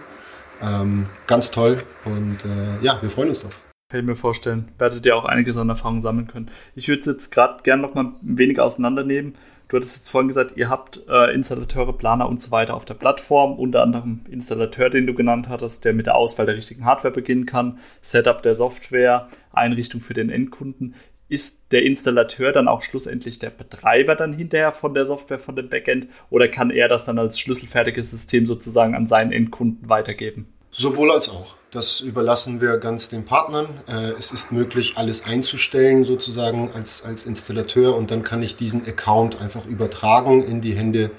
Ähm, 0.62 1.08
ganz 1.26 1.50
toll 1.50 1.84
und 2.06 2.38
äh, 2.46 2.86
ja, 2.86 3.00
wir 3.02 3.10
freuen 3.10 3.30
uns 3.30 3.42
drauf. 3.42 3.56
Kann 3.90 4.02
ich 4.02 4.06
mir 4.06 4.16
vorstellen. 4.16 4.72
Werdet 4.78 5.06
ihr 5.06 5.16
auch 5.16 5.26
einiges 5.26 5.58
an 5.58 5.70
Erfahrung 5.70 6.02
sammeln 6.02 6.28
können. 6.28 6.52
Ich 6.76 6.88
würde 6.88 7.00
es 7.00 7.06
jetzt 7.06 7.32
gerade 7.32 7.64
gerne 7.64 7.82
noch 7.82 7.96
mal 7.96 8.06
ein 8.06 8.38
wenig 8.38 8.60
auseinandernehmen. 8.60 9.36
Du 9.68 9.76
hattest 9.76 9.98
jetzt 9.98 10.10
vorhin 10.10 10.30
gesagt, 10.30 10.56
ihr 10.56 10.70
habt 10.70 11.02
äh, 11.10 11.34
Installateure, 11.34 11.92
Planer 11.92 12.30
und 12.30 12.42
so 12.42 12.52
weiter 12.52 12.74
auf 12.74 12.86
der 12.86 12.94
Plattform, 12.94 13.60
unter 13.60 13.84
anderem 13.84 14.22
Installateur, 14.30 14.90
den 14.90 15.06
du 15.06 15.14
genannt 15.14 15.50
hattest, 15.50 15.84
der 15.84 15.94
mit 15.94 16.06
der 16.06 16.16
Auswahl 16.16 16.46
der 16.46 16.56
richtigen 16.56 16.86
Hardware 16.86 17.14
beginnen 17.14 17.46
kann, 17.46 17.80
Setup 18.02 18.42
der 18.42 18.56
Software, 18.56 19.28
Einrichtung 19.52 20.00
für 20.00 20.14
den 20.14 20.30
Endkunden. 20.30 20.96
Ist 21.28 21.74
der 21.74 21.84
Installateur 21.84 22.54
dann 22.54 22.70
auch 22.70 22.82
schlussendlich 22.82 23.40
der 23.40 23.50
Betreiber 23.50 24.16
dann 24.16 24.32
hinterher 24.32 24.72
von 24.72 24.94
der 24.94 25.04
Software, 25.04 25.40
von 25.40 25.58
dem 25.58 25.68
Backend, 25.68 26.08
oder 26.30 26.48
kann 26.48 26.72
er 26.72 26.88
das 26.88 27.04
dann 27.04 27.20
als 27.20 27.38
schlüsselfertiges 27.38 28.10
System 28.10 28.46
sozusagen 28.46 28.96
an 28.96 29.08
seinen 29.08 29.34
Endkunden 29.34 29.90
weitergeben? 29.90 30.48
Sowohl 30.72 31.12
als 31.12 31.28
auch. 31.28 31.57
Das 31.72 32.00
überlassen 32.00 32.62
wir 32.62 32.78
ganz 32.78 33.10
den 33.10 33.26
Partnern. 33.26 33.68
Äh, 33.88 34.14
es 34.18 34.32
ist 34.32 34.54
möglich, 34.54 34.94
alles 34.96 35.26
einzustellen 35.26 36.06
sozusagen 36.06 36.72
als, 36.74 37.04
als 37.04 37.26
Installateur 37.26 37.96
und 37.96 38.10
dann 38.10 38.24
kann 38.24 38.42
ich 38.42 38.56
diesen 38.56 38.88
Account 38.88 39.42
einfach 39.42 39.66
übertragen 39.66 40.44
in 40.44 40.62
die 40.62 40.74
Hände 40.74 41.12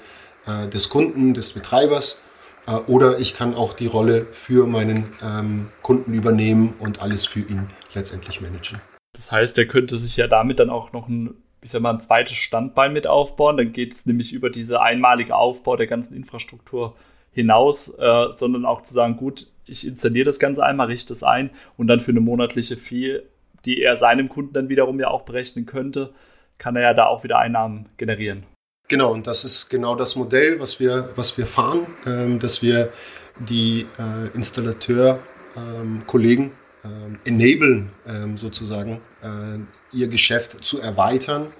äh, 0.47 0.67
des 0.67 0.89
Kunden, 0.89 1.35
des 1.35 1.53
Betreibers. 1.53 2.21
Äh, 2.65 2.71
oder 2.87 3.19
ich 3.19 3.35
kann 3.35 3.53
auch 3.53 3.73
die 3.73 3.85
Rolle 3.85 4.25
für 4.31 4.65
meinen 4.65 5.13
ähm, 5.21 5.69
Kunden 5.83 6.15
übernehmen 6.15 6.73
und 6.79 6.99
alles 7.03 7.27
für 7.27 7.41
ihn 7.41 7.67
letztendlich 7.93 8.41
managen. 8.41 8.81
Das 9.13 9.31
heißt, 9.31 9.55
er 9.59 9.67
könnte 9.67 9.99
sich 9.99 10.17
ja 10.17 10.27
damit 10.27 10.59
dann 10.59 10.71
auch 10.71 10.93
noch 10.93 11.07
ein, 11.07 11.35
ich 11.61 11.69
sag 11.69 11.81
mal, 11.83 11.93
ein 11.93 12.01
zweites 12.01 12.37
Standbein 12.37 12.91
mit 12.91 13.05
aufbauen. 13.05 13.57
Dann 13.57 13.71
geht 13.71 13.93
es 13.93 14.07
nämlich 14.07 14.33
über 14.33 14.49
diese 14.49 14.81
einmalige 14.81 15.35
Aufbau 15.35 15.75
der 15.75 15.87
ganzen 15.87 16.15
Infrastruktur 16.15 16.95
hinaus, 17.31 17.85
sondern 18.31 18.65
auch 18.65 18.81
zu 18.81 18.93
sagen, 18.93 19.17
gut, 19.17 19.47
ich 19.69 19.85
installiere 19.85 20.25
das 20.25 20.39
Ganze 20.39 20.65
einmal, 20.65 20.87
richte 20.87 21.13
es 21.13 21.21
ein 21.23 21.51
und 21.77 21.87
dann 21.87 21.99
für 21.99 22.09
eine 22.11 22.19
monatliche 22.19 22.77
Fee, 22.77 23.21
die 23.65 23.81
er 23.81 23.95
seinem 23.95 24.29
Kunden 24.29 24.53
dann 24.53 24.69
wiederum 24.69 24.99
ja 24.99 25.09
auch 25.09 25.23
berechnen 25.23 25.65
könnte, 25.65 26.13
kann 26.57 26.75
er 26.75 26.81
ja 26.81 26.93
da 26.93 27.07
auch 27.07 27.23
wieder 27.23 27.39
Einnahmen 27.39 27.89
generieren. 27.97 28.43
Genau, 28.87 29.11
und 29.11 29.25
das 29.27 29.43
ist 29.45 29.69
genau 29.69 29.95
das 29.95 30.15
Modell, 30.15 30.59
was 30.59 30.79
wir, 30.79 31.09
was 31.15 31.37
wir 31.37 31.45
fahren, 31.45 31.85
ähm, 32.07 32.39
dass 32.39 32.63
wir 32.63 32.91
die 33.37 33.85
äh, 33.97 34.35
Installateur-Kollegen 34.35 36.51
ähm, 36.83 37.19
enablen, 37.23 37.91
ähm, 38.07 38.35
sozusagen, 38.37 38.99
äh, 39.21 39.59
ihr 39.95 40.07
Geschäft 40.07 40.63
zu 40.63 40.81
erweitern 40.81 41.53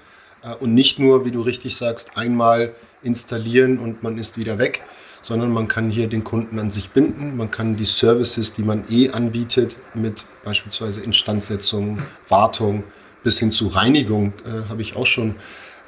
äh, 0.44 0.56
und 0.56 0.74
nicht 0.74 0.98
nur, 0.98 1.26
wie 1.26 1.32
du 1.32 1.42
richtig 1.42 1.76
sagst, 1.76 2.18
einmal 2.18 2.74
installieren 3.04 3.78
und 3.78 4.02
man 4.02 4.18
ist 4.18 4.36
wieder 4.38 4.58
weg, 4.58 4.82
sondern 5.22 5.52
man 5.52 5.68
kann 5.68 5.90
hier 5.90 6.08
den 6.08 6.24
Kunden 6.24 6.60
an 6.60 6.72
sich 6.72 6.92
binden. 6.92 7.38
Man 7.38 7.52
kann 7.52 7.78
die 7.78 7.86
Services, 7.86 8.54
die 8.54 8.64
man 8.64 8.84
eh 8.90 9.10
anbietet, 9.10 9.78
mit 9.94 10.26
beispielsweise 10.44 11.02
Instandsetzung, 11.02 12.02
Wartung 12.28 12.84
bis 13.24 13.40
hin 13.40 13.52
zu 13.52 13.68
Reinigung, 13.68 14.34
äh, 14.46 14.70
habe 14.70 14.82
ich 14.82 14.96
auch 14.96 15.06
schon 15.06 15.36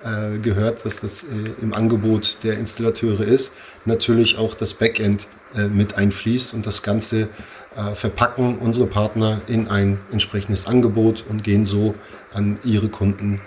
äh, 0.03 0.39
gehört, 0.39 0.85
dass 0.85 0.99
das 0.99 1.23
äh, 1.23 1.27
im 1.61 1.73
Angebot 1.73 2.37
der 2.43 2.57
Installateure 2.57 3.21
ist. 3.21 3.53
Natürlich 3.85 4.37
auch 4.37 4.53
das 4.53 4.73
Backend 4.73 5.27
äh, 5.55 5.67
mit 5.67 5.95
einfließt 5.95 6.53
und 6.53 6.65
das 6.65 6.83
Ganze 6.83 7.29
äh, 7.75 7.95
verpacken 7.95 8.57
unsere 8.57 8.87
Partner 8.87 9.41
in 9.47 9.67
ein 9.67 9.99
entsprechendes 10.11 10.65
Angebot 10.67 11.25
und 11.29 11.43
gehen 11.43 11.65
so 11.65 11.95
an 12.33 12.59
ihre 12.63 12.89
Kunden. 12.89 13.41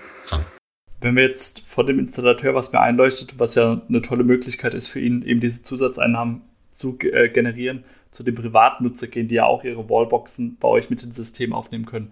Wenn 1.04 1.16
wir 1.16 1.24
jetzt 1.24 1.60
von 1.66 1.86
dem 1.86 1.98
Installateur, 1.98 2.54
was 2.54 2.72
mir 2.72 2.80
einleuchtet, 2.80 3.38
was 3.38 3.56
ja 3.56 3.82
eine 3.90 4.00
tolle 4.00 4.24
Möglichkeit 4.24 4.72
ist 4.72 4.86
für 4.86 5.00
ihn, 5.00 5.20
eben 5.20 5.38
diese 5.38 5.60
Zusatzeinnahmen 5.60 6.40
zu 6.72 6.96
äh, 7.00 7.28
generieren, 7.28 7.84
zu 8.10 8.22
den 8.22 8.34
Privatnutzer 8.34 9.08
gehen, 9.08 9.28
die 9.28 9.34
ja 9.34 9.44
auch 9.44 9.64
ihre 9.64 9.90
Wallboxen 9.90 10.56
bei 10.58 10.66
euch 10.66 10.88
mit 10.88 11.02
ins 11.02 11.16
System 11.16 11.52
aufnehmen 11.52 11.84
können. 11.84 12.10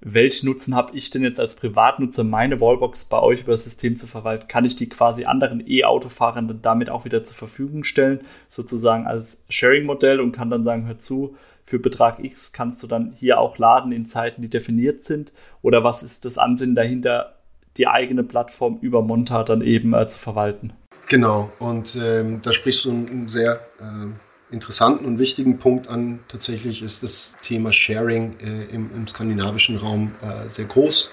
Welchen 0.00 0.46
Nutzen 0.46 0.76
habe 0.76 0.96
ich 0.96 1.10
denn 1.10 1.24
jetzt 1.24 1.40
als 1.40 1.56
Privatnutzer, 1.56 2.22
meine 2.22 2.60
Wallbox 2.60 3.06
bei 3.06 3.18
euch 3.18 3.40
über 3.40 3.54
das 3.54 3.64
System 3.64 3.96
zu 3.96 4.06
verwalten? 4.06 4.46
Kann 4.46 4.64
ich 4.64 4.76
die 4.76 4.88
quasi 4.88 5.24
anderen 5.24 5.60
E-Autofahrern 5.66 6.60
damit 6.62 6.90
auch 6.90 7.04
wieder 7.04 7.24
zur 7.24 7.34
Verfügung 7.34 7.82
stellen, 7.82 8.20
sozusagen 8.48 9.08
als 9.08 9.42
Sharing-Modell 9.48 10.20
und 10.20 10.30
kann 10.30 10.48
dann 10.48 10.62
sagen, 10.62 10.86
hör 10.86 11.00
zu, 11.00 11.34
für 11.64 11.80
Betrag 11.80 12.22
X 12.22 12.52
kannst 12.52 12.84
du 12.84 12.86
dann 12.86 13.14
hier 13.16 13.40
auch 13.40 13.58
laden 13.58 13.90
in 13.90 14.06
Zeiten, 14.06 14.42
die 14.42 14.48
definiert 14.48 15.02
sind? 15.02 15.32
Oder 15.60 15.82
was 15.82 16.04
ist 16.04 16.24
das 16.24 16.38
Ansinnen 16.38 16.76
dahinter, 16.76 17.34
die 17.76 17.88
eigene 17.88 18.22
Plattform 18.22 18.78
über 18.80 19.02
Monta 19.02 19.44
dann 19.44 19.62
eben 19.62 19.94
äh, 19.94 20.06
zu 20.08 20.18
verwalten. 20.18 20.72
Genau, 21.08 21.52
und 21.58 21.98
ähm, 22.02 22.40
da 22.42 22.52
sprichst 22.52 22.84
du 22.84 22.90
einen 22.90 23.28
sehr 23.28 23.60
äh, 23.78 24.54
interessanten 24.54 25.04
und 25.04 25.18
wichtigen 25.18 25.58
Punkt 25.58 25.88
an. 25.88 26.20
Tatsächlich 26.28 26.82
ist 26.82 27.02
das 27.02 27.34
Thema 27.42 27.72
Sharing 27.72 28.36
äh, 28.40 28.74
im, 28.74 28.90
im, 28.94 29.06
skandinavischen 29.06 29.76
Raum 29.76 30.14
äh, 30.22 30.48
sehr 30.48 30.66
groß. 30.66 31.10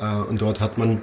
Äh, 0.00 0.22
und 0.28 0.40
dort 0.40 0.60
hat 0.60 0.78
man 0.78 1.02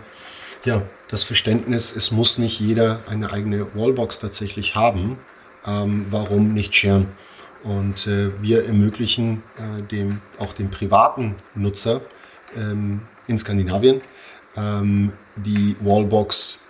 ja 0.63 0.81
das 1.07 1.23
Verständnis, 1.23 1.95
es 1.95 2.11
muss 2.11 2.37
nicht 2.37 2.59
jeder 2.59 3.03
eine 3.07 3.31
eigene 3.31 3.73
Wallbox 3.75 4.19
tatsächlich 4.19 4.75
haben. 4.75 5.17
Ähm, 5.65 6.07
warum 6.09 6.53
nicht 6.53 6.75
sharen? 6.75 7.07
Und 7.63 8.05
äh, 8.07 8.31
wir 8.41 8.65
ermöglichen 8.65 9.41
dem, 9.89 10.21
auch 10.37 10.53
dem 10.53 10.69
privaten 10.69 11.35
Nutzer 11.55 12.01
ähm, 12.55 13.01
in 13.27 13.39
Skandinavien 13.39 14.01
ähm, 14.57 15.12
die 15.35 15.75
Wallbox 15.81 16.62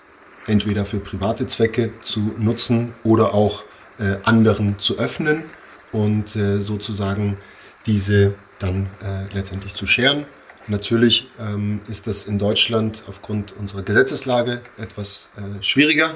entweder 0.48 0.86
für 0.86 1.00
private 1.00 1.48
Zwecke 1.48 1.92
zu 2.02 2.34
nutzen 2.38 2.94
oder 3.04 3.34
auch 3.34 3.64
äh, 4.00 4.18
anderen 4.24 4.78
zu 4.80 4.98
öffnen 5.00 5.46
und 5.92 6.36
äh, 6.36 6.60
sozusagen 6.60 7.38
diese 7.86 8.36
dann 8.60 8.88
äh, 9.02 9.34
letztendlich 9.34 9.74
zu 9.76 9.86
scheren. 9.86 10.26
Natürlich 10.68 11.30
ähm, 11.40 11.82
ist 11.88 12.08
das 12.08 12.26
in 12.26 12.40
Deutschland 12.40 13.04
aufgrund 13.08 13.56
unserer 13.58 13.84
Gesetzeslage 13.84 14.62
etwas 14.78 15.30
äh, 15.38 15.62
schwieriger, 15.62 16.16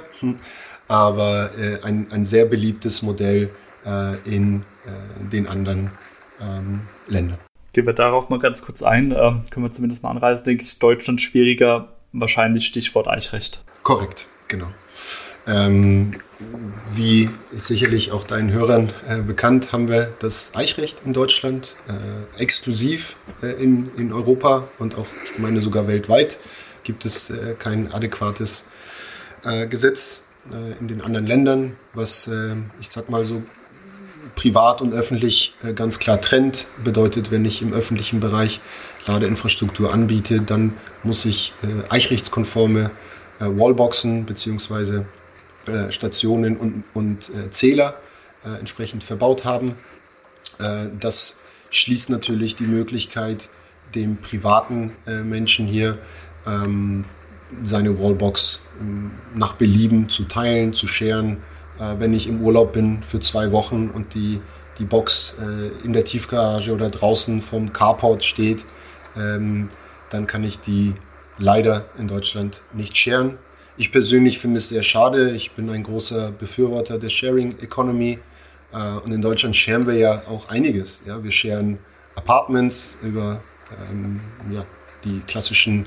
aber 0.87 1.51
äh, 1.57 1.83
ein, 1.83 2.07
ein 2.11 2.25
sehr 2.25 2.45
beliebtes 2.45 3.03
Modell 3.03 3.51
äh, 3.85 4.17
in 4.25 4.63
den 5.31 5.45
anderen 5.45 5.91
ähm, 6.41 6.81
Ländern. 7.07 7.48
Gehen 7.73 7.85
wir 7.85 7.93
darauf 7.93 8.29
mal 8.29 8.39
ganz 8.39 8.61
kurz 8.61 8.81
ein. 8.81 9.11
Ähm, 9.11 9.43
können 9.49 9.65
wir 9.65 9.71
zumindest 9.71 10.03
mal 10.03 10.09
anreisen, 10.09 10.43
denke 10.43 10.63
ich. 10.63 10.79
Deutschland 10.79 11.21
schwieriger, 11.21 11.89
wahrscheinlich 12.11 12.65
Stichwort 12.65 13.07
Eichrecht. 13.07 13.61
Korrekt, 13.83 14.27
genau. 14.47 14.67
Ähm, 15.47 16.13
wie 16.93 17.29
sicherlich 17.51 18.11
auch 18.11 18.23
deinen 18.23 18.51
Hörern 18.51 18.91
äh, 19.07 19.21
bekannt, 19.21 19.71
haben 19.71 19.87
wir 19.87 20.13
das 20.19 20.51
Eichrecht 20.53 21.01
in 21.05 21.13
Deutschland, 21.13 21.75
äh, 21.87 22.41
exklusiv 22.41 23.17
äh, 23.41 23.51
in, 23.61 23.91
in 23.97 24.13
Europa 24.13 24.67
und 24.77 24.97
auch, 24.97 25.07
ich 25.25 25.39
meine 25.39 25.59
sogar 25.61 25.87
weltweit, 25.87 26.37
gibt 26.83 27.05
es 27.05 27.29
äh, 27.29 27.55
kein 27.57 27.91
adäquates 27.91 28.65
äh, 29.43 29.67
Gesetz 29.67 30.21
äh, 30.51 30.79
in 30.79 30.87
den 30.87 31.01
anderen 31.01 31.25
Ländern, 31.25 31.77
was, 31.93 32.29
ich 32.79 32.89
sag 32.89 33.09
mal 33.09 33.25
so, 33.25 33.43
privat 34.39 34.81
und 34.81 34.93
öffentlich 34.93 35.53
ganz 35.75 35.99
klar 35.99 36.21
trennt. 36.21 36.67
Bedeutet, 36.83 37.29
wenn 37.29 37.43
ich 37.43 37.61
im 37.61 37.73
öffentlichen 37.73 38.21
Bereich 38.21 38.61
Ladeinfrastruktur 39.05 39.93
anbiete, 39.93 40.39
dann 40.39 40.73
muss 41.03 41.25
ich 41.25 41.53
eichrechtskonforme 41.89 42.91
Wallboxen 43.39 44.25
beziehungsweise 44.25 45.05
äh, 45.69 45.91
Stationen 45.91 46.57
und, 46.57 46.83
und 46.93 47.29
äh, 47.29 47.49
Zähler 47.51 48.01
äh, 48.45 48.59
entsprechend 48.59 49.03
verbaut 49.03 49.45
haben. 49.45 49.75
das 50.99 51.37
schließt 51.69 52.09
natürlich 52.09 52.55
die 52.57 52.65
Möglichkeit, 52.65 53.49
dem 53.95 54.17
privaten 54.17 54.91
Menschen 55.05 55.67
hier 55.67 55.97
ähm, 56.45 57.05
seine 57.63 57.97
Wallbox 57.97 58.59
ähm, 58.81 59.11
nach 59.35 59.53
Belieben 59.53 60.09
zu 60.09 60.25
teilen, 60.25 60.73
zu 60.73 60.87
scheren. 60.87 61.37
Wenn 61.79 62.13
ich 62.13 62.27
im 62.27 62.41
Urlaub 62.41 62.73
bin 62.73 63.01
für 63.03 63.21
zwei 63.21 63.51
Wochen 63.53 63.89
und 63.89 64.13
die, 64.13 64.41
die 64.77 64.85
Box 64.85 65.35
in 65.83 65.93
der 65.93 66.03
Tiefgarage 66.03 66.73
oder 66.73 66.89
draußen 66.89 67.41
vom 67.41 67.71
Carport 67.71 68.23
steht, 68.23 68.65
ähm, 69.15 69.69
dann 70.09 70.27
kann 70.27 70.43
ich 70.43 70.59
die 70.59 70.93
leider 71.37 71.85
in 71.97 72.07
Deutschland 72.07 72.61
nicht 72.73 72.97
scheren. 72.97 73.37
Ich 73.77 73.91
persönlich 73.91 74.39
finde 74.39 74.57
es 74.57 74.69
sehr 74.69 74.83
schade. 74.83 75.31
Ich 75.31 75.51
bin 75.51 75.69
ein 75.69 75.83
großer 75.83 76.31
Befürworter 76.31 76.99
der 76.99 77.09
Sharing 77.09 77.57
Economy. 77.59 78.19
Äh, 78.73 78.97
und 79.03 79.11
in 79.11 79.21
Deutschland 79.21 79.55
sharen 79.55 79.87
wir 79.87 79.95
ja 79.95 80.23
auch 80.27 80.49
einiges. 80.49 81.01
Ja? 81.05 81.23
Wir 81.23 81.31
sharen 81.31 81.79
Apartments 82.15 82.97
über 83.01 83.41
ähm, 83.89 84.19
ja, 84.51 84.65
die 85.05 85.21
klassischen 85.21 85.85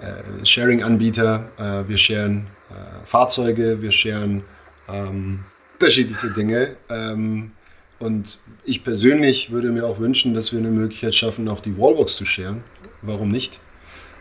äh, 0.00 0.44
Sharing-Anbieter. 0.44 1.48
Äh, 1.58 1.88
wir 1.88 1.98
sharen 1.98 2.46
äh, 2.70 3.06
Fahrzeuge, 3.06 3.82
wir 3.82 3.90
sharen 3.90 4.44
ähm, 4.88 5.40
unterschiedliche 5.74 6.30
Dinge. 6.30 6.76
Ähm, 6.88 7.52
und 7.98 8.38
ich 8.64 8.84
persönlich 8.84 9.50
würde 9.50 9.70
mir 9.70 9.86
auch 9.86 9.98
wünschen, 9.98 10.34
dass 10.34 10.52
wir 10.52 10.58
eine 10.58 10.70
Möglichkeit 10.70 11.14
schaffen, 11.14 11.48
auch 11.48 11.60
die 11.60 11.78
Wallbox 11.78 12.16
zu 12.16 12.24
sharen. 12.24 12.62
Warum 13.02 13.30
nicht? 13.30 13.60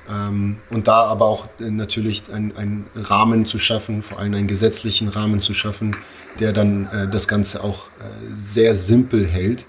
Ähm, 0.09 0.57
und 0.69 0.87
da 0.87 1.03
aber 1.05 1.25
auch 1.25 1.47
äh, 1.59 1.69
natürlich 1.69 2.23
einen 2.31 2.85
Rahmen 2.95 3.45
zu 3.45 3.57
schaffen, 3.57 4.03
vor 4.03 4.19
allem 4.19 4.33
einen 4.33 4.47
gesetzlichen 4.47 5.07
Rahmen 5.07 5.41
zu 5.41 5.53
schaffen, 5.53 5.95
der 6.39 6.53
dann 6.53 6.87
äh, 6.87 7.07
das 7.09 7.27
Ganze 7.27 7.63
auch 7.63 7.87
äh, 7.99 8.03
sehr 8.37 8.75
simpel 8.75 9.25
hält. 9.25 9.65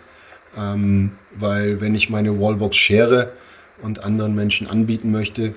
Ähm, 0.56 1.12
weil 1.34 1.80
wenn 1.80 1.94
ich 1.94 2.10
meine 2.10 2.38
Wallbox 2.40 2.76
schere 2.76 3.32
und 3.82 4.04
anderen 4.04 4.34
Menschen 4.34 4.66
anbieten 4.66 5.10
möchte, 5.10 5.54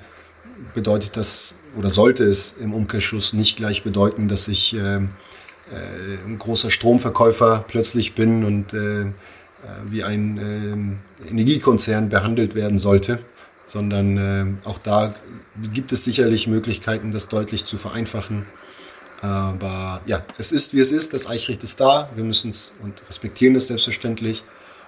bedeutet 0.73 1.15
das 1.17 1.53
oder 1.77 1.91
sollte 1.91 2.23
es 2.23 2.55
im 2.59 2.73
Umkehrschluss 2.73 3.33
nicht 3.33 3.57
gleich 3.57 3.83
bedeuten, 3.83 4.27
dass 4.27 4.47
ich 4.47 4.75
äh, 4.75 4.95
äh, 4.97 4.99
ein 6.25 6.37
großer 6.39 6.69
Stromverkäufer 6.69 7.63
plötzlich 7.67 8.15
bin 8.15 8.43
und 8.43 8.73
äh, 8.73 9.05
wie 9.87 10.05
ein 10.05 11.01
Energiekonzern 11.29 12.07
behandelt 12.07 12.55
werden 12.55 12.79
sollte 12.79 13.19
sondern 13.69 14.17
äh, 14.17 14.67
auch 14.67 14.79
da 14.79 15.13
gibt 15.71 15.91
es 15.91 16.03
sicherlich 16.03 16.47
Möglichkeiten, 16.47 17.11
das 17.11 17.27
deutlich 17.27 17.65
zu 17.65 17.77
vereinfachen. 17.77 18.45
Aber 19.21 20.01
ja, 20.05 20.23
es 20.37 20.51
ist 20.51 20.73
wie 20.73 20.79
es 20.79 20.91
ist, 20.91 21.13
das 21.13 21.27
Eichrecht 21.27 21.63
ist 21.63 21.79
da, 21.79 22.09
wir 22.15 22.23
müssen 22.23 22.51
es 22.51 22.71
und 22.81 23.03
respektieren 23.09 23.55
es 23.55 23.67
selbstverständlich 23.67 24.43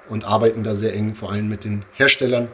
und 0.10 0.24
arbeiten 0.24 0.64
da 0.64 0.74
sehr 0.74 0.96
eng, 0.96 1.16
vor 1.16 1.32
allem 1.32 1.50
mit 1.50 1.64
den 1.64 1.84
Herstellern 1.94 2.48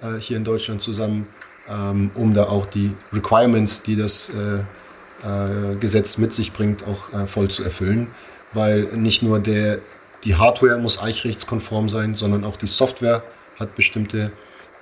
äh, 0.00 0.18
hier 0.18 0.36
in 0.36 0.44
Deutschland 0.44 0.80
zusammen, 0.80 1.26
ähm, 1.68 2.10
um 2.14 2.34
da 2.34 2.44
auch 2.44 2.66
die 2.66 2.92
Requirements, 3.12 3.82
die 3.82 3.96
das 3.96 4.30
äh, 4.30 4.60
äh, 5.24 5.76
Gesetz 5.76 6.18
mit 6.18 6.32
sich 6.32 6.52
bringt, 6.52 6.84
auch 6.86 7.12
äh, 7.12 7.26
voll 7.26 7.48
zu 7.48 7.62
erfüllen. 7.62 8.08
Weil 8.52 8.84
nicht 8.96 9.22
nur 9.22 9.40
der, 9.40 9.78
die 10.24 10.36
Hardware 10.36 10.78
muss 10.78 11.02
eichrechtskonform 11.02 11.88
sein, 11.88 12.14
sondern 12.14 12.44
auch 12.44 12.56
die 12.56 12.66
Software 12.66 13.22
hat 13.58 13.74
bestimmte 13.74 14.30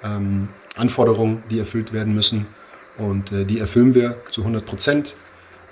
ähm, 0.03 0.49
Anforderungen, 0.77 1.43
die 1.51 1.59
erfüllt 1.59 1.93
werden 1.93 2.15
müssen. 2.15 2.47
Und 2.99 3.33
äh, 3.33 3.45
die 3.45 3.59
erfüllen 3.59 3.95
wir 3.95 4.17
zu 4.31 4.43
100 4.43 4.65
Prozent 4.65 5.17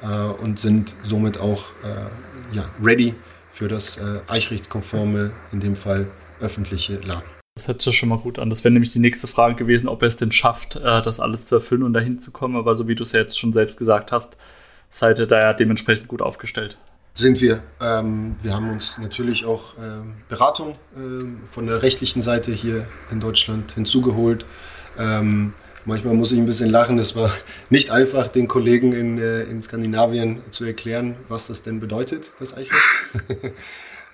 äh, 0.03 0.07
und 0.07 0.59
sind 0.59 0.95
somit 1.03 1.39
auch 1.39 1.71
äh, 1.83 2.57
ja, 2.57 2.65
ready 2.83 3.15
für 3.53 3.69
das 3.69 3.99
äh, 3.99 4.21
eichrechtskonforme, 4.29 5.33
in 5.53 5.61
dem 5.61 5.77
Fall 5.77 6.07
öffentliche 6.41 6.97
Laden. 6.97 7.40
Das 7.61 7.69
hört 7.69 7.83
sich 7.83 7.99
schon 7.99 8.09
mal 8.09 8.17
gut 8.17 8.39
an. 8.39 8.49
Das 8.49 8.65
wäre 8.65 8.73
nämlich 8.73 8.89
die 8.89 9.01
nächste 9.01 9.27
Frage 9.27 9.55
gewesen, 9.55 9.87
ob 9.87 10.01
er 10.01 10.09
es 10.09 10.17
denn 10.17 10.33
schafft, 10.33 10.77
äh, 10.77 11.03
das 11.03 11.21
alles 11.21 11.45
zu 11.45 11.57
erfüllen 11.57 11.83
und 11.83 11.93
dahin 11.93 12.19
zu 12.19 12.31
kommen. 12.31 12.57
Aber 12.57 12.75
so 12.75 12.89
wie 12.89 12.95
du 12.95 13.03
es 13.03 13.13
ja 13.13 13.21
jetzt 13.21 13.39
schon 13.39 13.53
selbst 13.53 13.77
gesagt 13.79 14.13
hast, 14.13 14.39
seid 14.89 15.19
ihr 15.19 15.27
da 15.27 15.39
ja 15.39 15.53
dementsprechend 15.53 16.09
gut 16.09 16.23
aufgestellt. 16.23 16.79
Sind 17.13 17.43
wir. 17.43 17.63
Ähm, 17.83 18.37
wir 18.41 18.55
haben 18.55 18.71
uns 18.71 18.97
natürlich 18.97 19.45
auch 19.45 19.75
ähm, 19.79 20.15
Beratung 20.31 20.77
ähm, 20.97 21.41
von 21.51 21.67
der 21.67 21.83
rechtlichen 21.83 22.23
Seite 22.23 22.51
hier 22.51 22.87
in 23.11 23.21
Deutschland 23.21 23.73
hinzugeholt. 23.73 24.47
Ähm, 24.99 25.53
manchmal 25.85 26.15
muss 26.15 26.33
ich 26.33 26.39
ein 26.39 26.47
bisschen 26.47 26.71
lachen. 26.71 26.99
Es 26.99 27.15
war 27.15 27.31
nicht 27.69 27.91
einfach, 27.91 28.29
den 28.29 28.49
Kollegen 28.49 28.95
in, 28.95 29.19
äh, 29.19 29.43
in 29.43 29.61
Skandinavien 29.61 30.41
zu 30.49 30.65
erklären, 30.65 31.17
was 31.29 31.49
das 31.49 31.61
denn 31.61 31.79
bedeutet, 31.79 32.31
das 32.39 32.57
Eichrecht. 32.57 32.73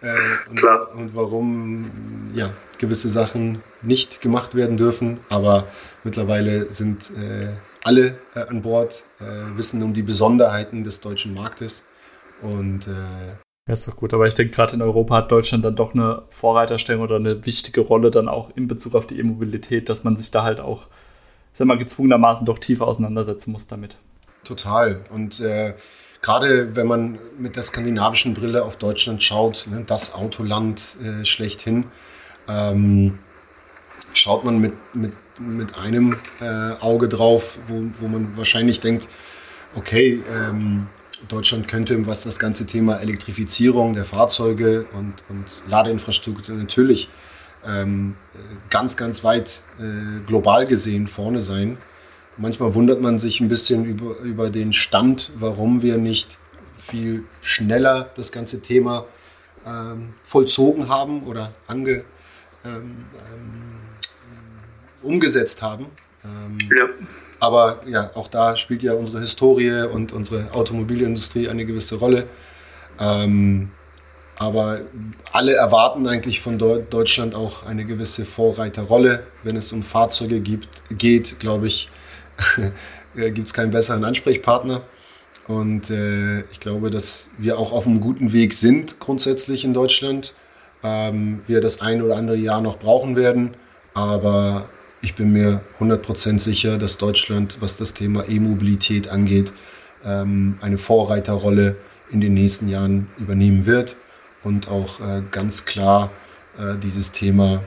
äh, 0.03 0.51
und, 0.51 0.57
Klar. 0.57 0.95
und 0.95 1.17
warum 1.17 2.31
ja, 2.35 2.53
gewisse 2.79 3.09
Sachen 3.09 3.63
nicht 3.83 4.21
gemacht 4.21 4.55
werden 4.55 4.77
dürfen. 4.77 5.19
Aber 5.29 5.67
mittlerweile 6.05 6.73
sind 6.73 7.11
äh, 7.11 7.49
alle 7.83 8.19
äh, 8.35 8.41
an 8.49 8.63
Bord, 8.63 9.05
äh, 9.21 9.57
wissen 9.57 9.83
um 9.83 9.95
die 9.95 10.03
Besonderheiten 10.03 10.85
des 10.85 11.01
deutschen 11.01 11.35
Marktes. 11.35 11.85
Und 12.43 12.87
äh, 12.87 13.37
ja, 13.69 13.73
ist 13.73 13.89
doch 13.89 13.97
gut, 13.97 14.15
aber 14.15 14.27
ich 14.27 14.35
denke, 14.35 14.55
gerade 14.55 14.75
in 14.75 14.83
Europa 14.83 15.17
hat 15.17 15.33
Deutschland 15.33 15.65
dann 15.65 15.75
doch 15.75 15.93
eine 15.93 16.23
Vorreiterstellung 16.31 17.03
oder 17.03 17.17
eine 17.17 17.45
wichtige 17.47 17.81
Rolle 17.81 18.11
dann 18.11 18.29
auch 18.29 18.51
in 18.55 18.69
Bezug 18.69 18.95
auf 18.95 19.07
die 19.07 19.19
E-Mobilität, 19.19 19.89
dass 19.89 20.05
man 20.05 20.17
sich 20.17 20.31
da 20.31 20.45
halt 20.45 20.61
auch, 20.61 20.87
sag 21.53 21.67
mal, 21.67 21.79
gezwungenermaßen 21.79 22.47
doch 22.47 22.61
tiefer 22.61 22.87
auseinandersetzen 22.87 23.51
muss 23.51 23.67
damit. 23.67 23.97
Total. 24.45 25.05
Und 25.11 25.41
äh, 25.41 25.75
gerade 26.27 26.75
wenn 26.75 26.89
man 26.89 27.19
mit 27.39 27.55
der 27.55 27.63
skandinavischen 27.63 28.35
Brille 28.35 28.65
auf 28.65 28.77
Deutschland 28.77 29.23
schaut, 29.23 29.69
ne, 29.71 29.85
das 29.87 30.13
Autoland 30.13 30.97
äh, 31.01 31.25
schlechthin, 31.25 31.85
ähm, 32.49 33.21
schaut 34.13 34.45
man 34.45 34.59
mit, 34.59 34.73
mit, 34.93 35.13
mit 35.39 35.79
einem 35.79 36.19
äh, 36.41 36.73
Auge 36.81 37.09
drauf, 37.09 37.61
wo, 37.69 37.85
wo 38.01 38.09
man 38.09 38.37
wahrscheinlich 38.37 38.81
denkt, 38.81 39.07
okay, 39.77 40.21
ähm, 40.29 40.89
Deutschland 41.29 41.69
könnte, 41.69 42.05
was 42.09 42.25
das 42.25 42.41
ganze 42.41 42.67
Thema 42.67 42.97
Elektrifizierung 42.97 43.95
der 43.95 44.05
Fahrzeuge 44.05 44.87
und, 44.95 45.23
und 45.29 45.63
Ladeinfrastruktur 45.69 46.57
natürlich 46.57 47.09
ähm, 47.65 48.17
ganz, 48.69 48.97
ganz 48.97 49.23
weit 49.23 49.63
äh, 49.79 50.27
global 50.27 50.67
gesehen 50.67 51.07
vorne 51.07 51.41
sein. 51.41 51.79
Manchmal 52.39 52.75
wundert 52.75 53.01
man 53.01 53.19
sich 53.19 53.41
ein 53.41 53.49
bisschen 53.49 53.85
über, 53.85 54.19
über 54.21 54.51
den 54.51 54.73
Stand, 54.73 55.33
warum 55.39 55.83
wir 55.83 55.97
nicht 55.97 56.39
viel 56.79 57.25
schneller 57.41 58.11
das 58.17 58.31
ganze 58.31 58.61
Thema 58.61 59.07
ähm, 59.67 60.15
vollzogen 60.23 60.89
haben 60.89 61.25
oder 61.25 61.55
ange, 61.67 62.05
ähm, 62.65 63.07
ähm 63.15 63.67
umgesetzt 65.03 65.63
haben. 65.63 65.87
Ähm, 66.25 66.59
ja. 66.77 66.89
Aber 67.39 67.83
ja, 67.87 68.11
auch 68.15 68.29
da 68.29 68.57
spielt 68.57 68.83
ja 68.83 68.95
unsere 68.95 69.21
Historie 69.21 69.87
und 69.87 70.13
unsere 70.13 70.53
Automobilindustrie 70.53 71.49
eine 71.49 71.65
gewisse 71.65 71.97
Rolle. 71.97 72.27
Ähm, 72.99 73.71
aber 74.37 74.81
alle 75.33 75.55
erwarten 75.55 76.07
eigentlich 76.07 76.41
von 76.41 76.59
Deutschland 76.59 77.35
auch 77.35 77.65
eine 77.65 77.85
gewisse 77.87 78.25
Vorreiterrolle. 78.25 79.23
Wenn 79.43 79.57
es 79.57 79.73
um 79.73 79.83
Fahrzeuge 79.83 80.41
gibt, 80.41 80.69
geht, 80.91 81.39
glaube 81.39 81.69
ich, 81.69 81.89
gibt 83.15 83.49
es 83.49 83.55
keinen 83.55 83.71
besseren 83.71 84.05
Ansprechpartner. 84.05 84.83
Und 85.47 85.91
äh, 85.91 86.41
ich 86.51 86.61
glaube, 86.61 86.91
dass 86.91 87.31
wir 87.39 87.59
auch 87.59 87.73
auf 87.73 87.87
einem 87.87 88.01
guten 88.01 88.33
Weg 88.33 88.53
sind, 88.53 88.99
grundsätzlich 88.99 89.65
in 89.65 89.75
Deutschland. 89.75 90.35
Ähm, 90.83 91.41
wir 91.47 91.61
das 91.61 91.81
ein 91.81 92.03
oder 92.03 92.17
andere 92.17 92.37
Jahr 92.37 92.61
noch 92.61 92.79
brauchen 92.79 93.17
werden. 93.17 93.55
Aber 93.95 94.69
ich 95.03 95.15
bin 95.15 95.33
mir 95.33 95.63
100% 95.81 96.41
sicher, 96.41 96.79
dass 96.79 96.99
Deutschland, 96.99 97.59
was 97.61 97.77
das 97.77 97.95
Thema 97.95 98.29
E-Mobilität 98.29 99.09
angeht, 99.09 99.53
ähm, 100.05 100.59
eine 100.61 100.79
Vorreiterrolle 100.79 101.77
in 102.11 102.21
den 102.21 102.35
nächsten 102.35 102.69
Jahren 102.69 103.09
übernehmen 103.19 103.67
wird 103.67 103.97
und 104.43 104.69
auch 104.69 105.01
äh, 105.01 105.23
ganz 105.31 105.65
klar 105.65 106.11
äh, 106.59 106.77
dieses 106.79 107.13
Thema 107.13 107.63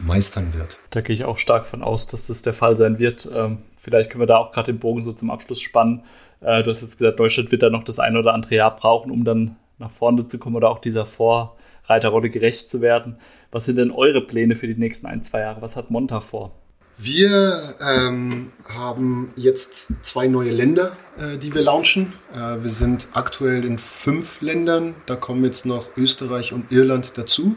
meistern 0.00 0.54
wird. 0.54 0.78
Da 0.90 1.00
gehe 1.00 1.14
ich 1.14 1.24
auch 1.24 1.38
stark 1.38 1.66
von 1.66 1.82
aus, 1.82 2.06
dass 2.06 2.26
das 2.26 2.42
der 2.42 2.54
Fall 2.54 2.76
sein 2.76 2.98
wird. 2.98 3.28
Ähm, 3.32 3.58
vielleicht 3.76 4.10
können 4.10 4.22
wir 4.22 4.26
da 4.26 4.38
auch 4.38 4.52
gerade 4.52 4.72
den 4.72 4.78
Bogen 4.78 5.04
so 5.04 5.12
zum 5.12 5.30
Abschluss 5.30 5.60
spannen. 5.60 6.02
Äh, 6.40 6.62
du 6.62 6.70
hast 6.70 6.82
jetzt 6.82 6.98
gesagt, 6.98 7.20
Deutschland 7.20 7.50
wird 7.50 7.62
da 7.62 7.70
noch 7.70 7.84
das 7.84 7.98
ein 7.98 8.16
oder 8.16 8.34
andere 8.34 8.54
Jahr 8.54 8.74
brauchen, 8.74 9.10
um 9.10 9.24
dann 9.24 9.56
nach 9.78 9.90
vorne 9.90 10.26
zu 10.26 10.38
kommen 10.38 10.56
oder 10.56 10.70
auch 10.70 10.78
dieser 10.78 11.06
Vorreiterrolle 11.06 12.30
gerecht 12.30 12.70
zu 12.70 12.80
werden. 12.80 13.16
Was 13.50 13.64
sind 13.64 13.76
denn 13.76 13.90
eure 13.90 14.20
Pläne 14.20 14.56
für 14.56 14.66
die 14.66 14.74
nächsten 14.74 15.06
ein, 15.06 15.22
zwei 15.22 15.40
Jahre? 15.40 15.62
Was 15.62 15.76
hat 15.76 15.90
Monta 15.90 16.20
vor? 16.20 16.52
Wir 17.00 17.76
ähm, 17.80 18.50
haben 18.68 19.30
jetzt 19.36 19.92
zwei 20.02 20.26
neue 20.26 20.50
Länder, 20.50 20.96
äh, 21.16 21.38
die 21.38 21.54
wir 21.54 21.62
launchen. 21.62 22.12
Äh, 22.34 22.64
wir 22.64 22.70
sind 22.70 23.06
aktuell 23.12 23.64
in 23.64 23.78
fünf 23.78 24.40
Ländern. 24.40 24.96
Da 25.06 25.14
kommen 25.14 25.44
jetzt 25.44 25.64
noch 25.64 25.96
Österreich 25.96 26.52
und 26.52 26.72
Irland 26.72 27.16
dazu. 27.16 27.56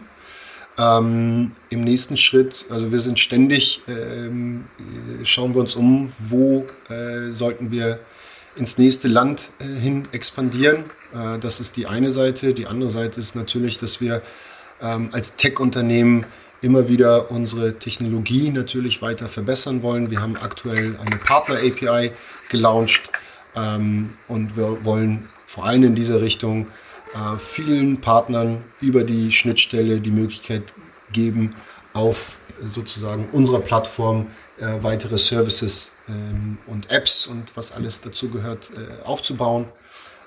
Ähm, 0.77 1.51
Im 1.69 1.83
nächsten 1.83 2.17
Schritt, 2.17 2.65
also 2.69 2.91
wir 2.91 2.99
sind 2.99 3.19
ständig, 3.19 3.81
ähm, 3.87 4.65
schauen 5.23 5.53
wir 5.53 5.61
uns 5.61 5.75
um, 5.75 6.11
wo 6.19 6.65
äh, 6.89 7.31
sollten 7.31 7.71
wir 7.71 7.99
ins 8.55 8.77
nächste 8.77 9.07
Land 9.07 9.51
äh, 9.59 9.65
hin 9.65 10.07
expandieren. 10.11 10.85
Äh, 11.13 11.39
das 11.39 11.59
ist 11.59 11.77
die 11.77 11.87
eine 11.87 12.09
Seite. 12.09 12.53
Die 12.53 12.67
andere 12.67 12.89
Seite 12.89 13.19
ist 13.19 13.35
natürlich, 13.35 13.79
dass 13.79 14.01
wir 14.01 14.21
ähm, 14.81 15.09
als 15.11 15.35
Tech-Unternehmen 15.35 16.25
immer 16.61 16.87
wieder 16.87 17.31
unsere 17.31 17.79
Technologie 17.79 18.49
natürlich 18.49 19.01
weiter 19.01 19.29
verbessern 19.29 19.83
wollen. 19.83 20.11
Wir 20.11 20.21
haben 20.21 20.37
aktuell 20.37 20.95
eine 21.03 21.17
Partner-API 21.17 22.11
gelauncht 22.49 23.09
ähm, 23.55 24.11
und 24.27 24.55
wir 24.55 24.85
wollen 24.85 25.27
vor 25.47 25.65
allem 25.65 25.83
in 25.83 25.95
dieser 25.95 26.21
Richtung 26.21 26.67
äh, 27.13 27.37
vielen 27.39 28.01
Partnern 28.01 28.63
über 28.79 29.03
die 29.03 29.31
Schnittstelle 29.31 29.99
die 29.99 30.11
Möglichkeit 30.11 30.73
geben, 31.11 31.55
auf 31.93 32.37
sozusagen 32.67 33.27
unserer 33.31 33.59
Plattform 33.59 34.27
äh, 34.59 34.81
weitere 34.81 35.17
Services 35.17 35.91
ähm, 36.07 36.57
und 36.67 36.91
Apps 36.91 37.27
und 37.27 37.55
was 37.55 37.71
alles 37.71 38.01
dazu 38.01 38.29
gehört 38.29 38.71
äh, 38.75 39.03
aufzubauen. 39.03 39.67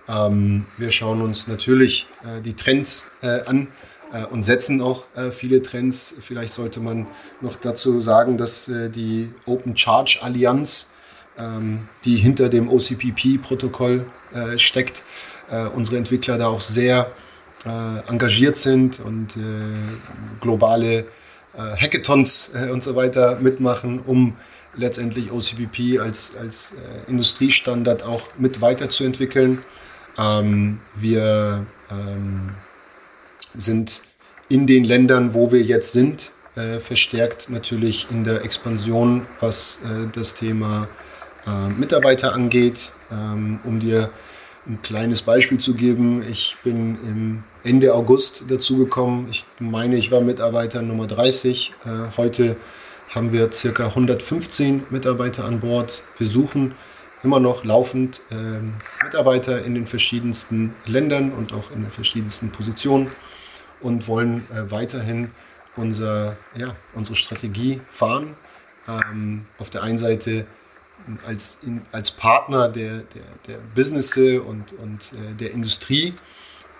Ähm, 0.09 0.67
wir 0.77 0.91
schauen 0.91 1.23
uns 1.23 1.47
natürlich 1.47 2.07
äh, 2.25 2.41
die 2.41 2.55
Trends 2.55 3.11
äh, 3.23 3.41
an 3.47 3.69
äh, 4.13 4.25
und 4.27 4.43
setzen 4.43 4.83
auch 4.83 5.05
äh, 5.15 5.31
viele 5.31 5.63
Trends. 5.63 6.15
Vielleicht 6.21 6.53
sollte 6.53 6.81
man 6.81 7.07
noch 7.41 7.57
dazu 7.57 8.01
sagen, 8.01 8.37
dass 8.37 8.71
die 8.71 9.33
Open 9.47 9.77
Charge 9.77 10.19
Allianz, 10.23 10.91
ähm, 11.39 11.89
die 12.05 12.17
hinter 12.17 12.49
dem 12.49 12.69
OCPP-Protokoll 12.69 14.07
steckt, 14.57 15.05
unsere 15.75 15.99
Entwickler 15.99 16.39
da 16.39 16.49
auch 16.49 16.61
sehr 16.61 17.13
engagiert 18.09 18.59
sind 18.59 19.01
und 19.01 19.35
globale 20.41 21.07
Hackathons 21.57 22.53
und 22.71 22.83
so 22.83 22.97
weiter 22.97 23.39
mitmachen, 23.41 24.01
um 24.01 24.37
letztendlich 24.77 25.31
OCPP 25.31 26.01
als, 26.01 26.33
als 26.39 26.75
Industriestandard 27.09 28.03
auch 28.03 28.29
mit 28.39 28.61
weiterzuentwickeln. 28.61 29.63
Ähm, 30.19 30.81
wir 30.95 31.67
ähm, 31.91 32.51
sind 33.57 34.03
in 34.49 34.67
den 34.67 34.85
Ländern, 34.85 35.35
wo 35.35 35.53
wir 35.53 35.63
jetzt 35.63 35.93
sind, 35.93 36.33
äh, 36.57 36.81
verstärkt 36.81 37.51
natürlich 37.51 38.09
in 38.11 38.25
der 38.25 38.45
Expansion, 38.45 39.27
was 39.41 39.81
äh, 39.85 40.09
das 40.13 40.35
Thema 40.35 40.89
äh, 41.47 41.69
Mitarbeiter 41.69 42.35
angeht. 42.35 42.93
Ähm, 43.11 43.61
um 43.65 43.81
dir 43.81 44.11
ein 44.67 44.81
kleines 44.83 45.23
Beispiel 45.23 45.59
zu 45.59 45.75
geben, 45.75 46.25
ich 46.29 46.57
bin 46.65 46.99
im 47.07 47.45
Ende 47.65 47.95
August 47.95 48.45
dazugekommen. 48.49 49.29
Ich 49.31 49.45
meine, 49.59 49.97
ich 49.97 50.11
war 50.11 50.21
Mitarbeiter 50.21 50.83
Nummer 50.83 51.07
30. 51.07 51.75
Äh, 51.85 52.17
heute 52.17 52.57
haben 53.11 53.33
wir 53.33 53.53
circa 53.53 53.87
115 53.87 54.87
Mitarbeiter 54.91 55.45
an 55.45 55.61
Bord. 55.61 56.03
Wir 56.19 56.27
suchen 56.27 56.75
immer 57.23 57.41
noch 57.41 57.65
laufend 57.65 58.21
ähm, 58.31 58.75
Mitarbeiter 59.03 59.65
in 59.65 59.75
den 59.75 59.87
verschiedensten 59.87 60.75
Ländern 60.87 61.33
und 61.33 61.53
auch 61.53 61.71
in 61.71 61.83
den 61.83 61.91
verschiedensten 61.91 62.51
Positionen 62.51 63.11
und 63.81 64.09
wollen 64.09 64.47
äh, 64.51 64.71
weiterhin 64.71 65.31
unser, 65.77 66.37
ja, 66.57 66.75
unsere 66.95 67.17
Strategie 67.17 67.81
fahren. 67.91 68.37
Ähm, 68.89 69.47
auf 69.59 69.71
der 69.71 69.83
einen 69.83 69.99
Seite 69.99 70.47
als, 71.27 71.61
in, 71.63 71.83
als 71.93 72.11
Partner 72.11 72.69
der, 72.69 72.99
der, 72.99 73.23
der 73.47 73.59
Businesse 73.75 74.43
und, 74.43 74.73
und 74.73 75.13
äh, 75.13 75.35
der 75.35 75.53
Industrie 75.53 76.15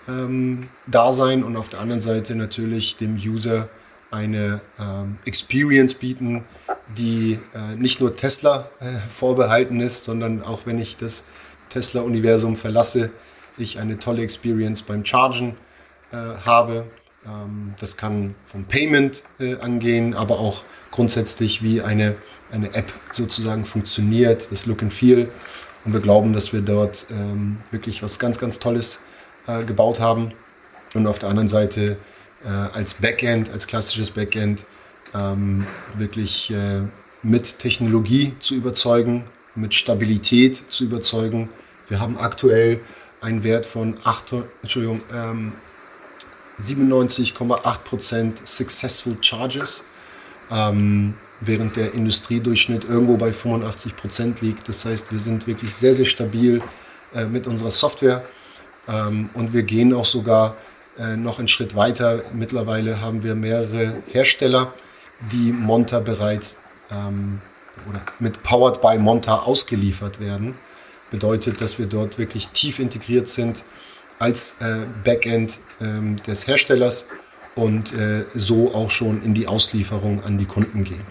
ähm, 0.07 0.69
da 0.87 1.13
sein 1.13 1.43
und 1.43 1.55
auf 1.57 1.69
der 1.69 1.79
anderen 1.79 2.01
Seite 2.01 2.35
natürlich 2.35 2.97
dem 2.97 3.15
User 3.15 3.69
eine 4.11 4.61
ähm, 4.79 5.17
Experience 5.25 5.95
bieten, 5.95 6.45
die 6.97 7.39
äh, 7.53 7.75
nicht 7.75 7.99
nur 7.99 8.15
Tesla 8.15 8.69
äh, 8.79 8.99
vorbehalten 9.13 9.81
ist, 9.81 10.05
sondern 10.05 10.41
auch 10.41 10.61
wenn 10.65 10.79
ich 10.79 10.97
das 10.97 11.25
Tesla-Universum 11.69 12.55
verlasse, 12.55 13.11
ich 13.57 13.79
eine 13.79 13.99
tolle 13.99 14.21
Experience 14.21 14.81
beim 14.81 15.05
Chargen 15.05 15.55
äh, 16.11 16.15
habe. 16.15 16.85
Ähm, 17.25 17.73
das 17.79 17.97
kann 17.97 18.35
vom 18.45 18.65
Payment 18.65 19.23
äh, 19.39 19.55
angehen, 19.55 20.13
aber 20.13 20.39
auch 20.39 20.63
grundsätzlich 20.91 21.61
wie 21.63 21.81
eine, 21.81 22.15
eine 22.55 22.73
App 22.73 22.91
sozusagen 23.11 23.65
funktioniert, 23.65 24.51
das 24.51 24.65
Look 24.65 24.81
and 24.81 24.93
Feel. 24.93 25.29
Und 25.83 25.93
wir 25.93 25.99
glauben, 25.99 26.33
dass 26.33 26.51
wir 26.53 26.61
dort 26.61 27.05
ähm, 27.11 27.57
wirklich 27.71 28.01
was 28.01 28.17
ganz, 28.17 28.39
ganz 28.39 28.57
Tolles 28.57 28.99
äh, 29.47 29.63
gebaut 29.63 29.99
haben. 29.99 30.33
Und 30.93 31.05
auf 31.07 31.19
der 31.19 31.29
anderen 31.29 31.49
Seite 31.49 31.97
äh, 32.43 32.47
als 32.47 32.95
Backend, 32.95 33.51
als 33.51 33.67
klassisches 33.67 34.11
Backend, 34.11 34.65
ähm, 35.13 35.67
wirklich 35.97 36.51
äh, 36.51 36.81
mit 37.21 37.59
Technologie 37.59 38.33
zu 38.39 38.55
überzeugen, 38.55 39.25
mit 39.55 39.73
Stabilität 39.73 40.63
zu 40.69 40.85
überzeugen. 40.85 41.49
Wir 41.87 41.99
haben 41.99 42.17
aktuell 42.17 42.79
einen 43.21 43.43
Wert 43.43 43.65
von 43.65 43.95
8, 44.03 44.35
Entschuldigung, 44.61 45.01
ähm, 45.13 45.53
97,8% 46.59 48.33
Successful 48.45 49.17
Charges, 49.21 49.83
ähm, 50.51 51.15
während 51.45 51.75
der 51.75 51.93
Industriedurchschnitt 51.93 52.85
irgendwo 52.85 53.17
bei 53.17 53.29
85% 53.29 54.41
liegt. 54.41 54.67
Das 54.67 54.85
heißt, 54.85 55.11
wir 55.11 55.19
sind 55.19 55.47
wirklich 55.47 55.73
sehr, 55.73 55.93
sehr 55.93 56.05
stabil 56.05 56.61
äh, 57.13 57.25
mit 57.25 57.47
unserer 57.47 57.71
Software 57.71 58.23
ähm, 58.87 59.29
und 59.33 59.53
wir 59.53 59.63
gehen 59.63 59.93
auch 59.93 60.05
sogar 60.05 60.55
äh, 60.97 61.15
noch 61.15 61.39
einen 61.39 61.47
Schritt 61.47 61.75
weiter. 61.75 62.23
Mittlerweile 62.33 63.01
haben 63.01 63.23
wir 63.23 63.35
mehrere 63.35 64.01
Hersteller, 64.11 64.73
die 65.31 65.51
Monta 65.51 65.99
bereits 65.99 66.57
ähm, 66.91 67.41
oder 67.89 68.01
mit 68.19 68.43
Powered 68.43 68.81
by 68.81 68.97
Monta 68.97 69.39
ausgeliefert 69.39 70.19
werden. 70.19 70.55
Bedeutet, 71.11 71.61
dass 71.61 71.79
wir 71.79 71.85
dort 71.85 72.17
wirklich 72.17 72.49
tief 72.49 72.79
integriert 72.79 73.29
sind 73.29 73.63
als 74.19 74.55
äh, 74.59 74.85
Backend 75.03 75.59
ähm, 75.81 76.15
des 76.23 76.47
Herstellers 76.47 77.05
und 77.55 77.93
äh, 77.93 78.25
so 78.33 78.73
auch 78.73 78.89
schon 78.89 79.23
in 79.23 79.33
die 79.33 79.47
Auslieferung 79.47 80.23
an 80.23 80.37
die 80.37 80.45
Kunden 80.45 80.83
gehen. 80.83 81.05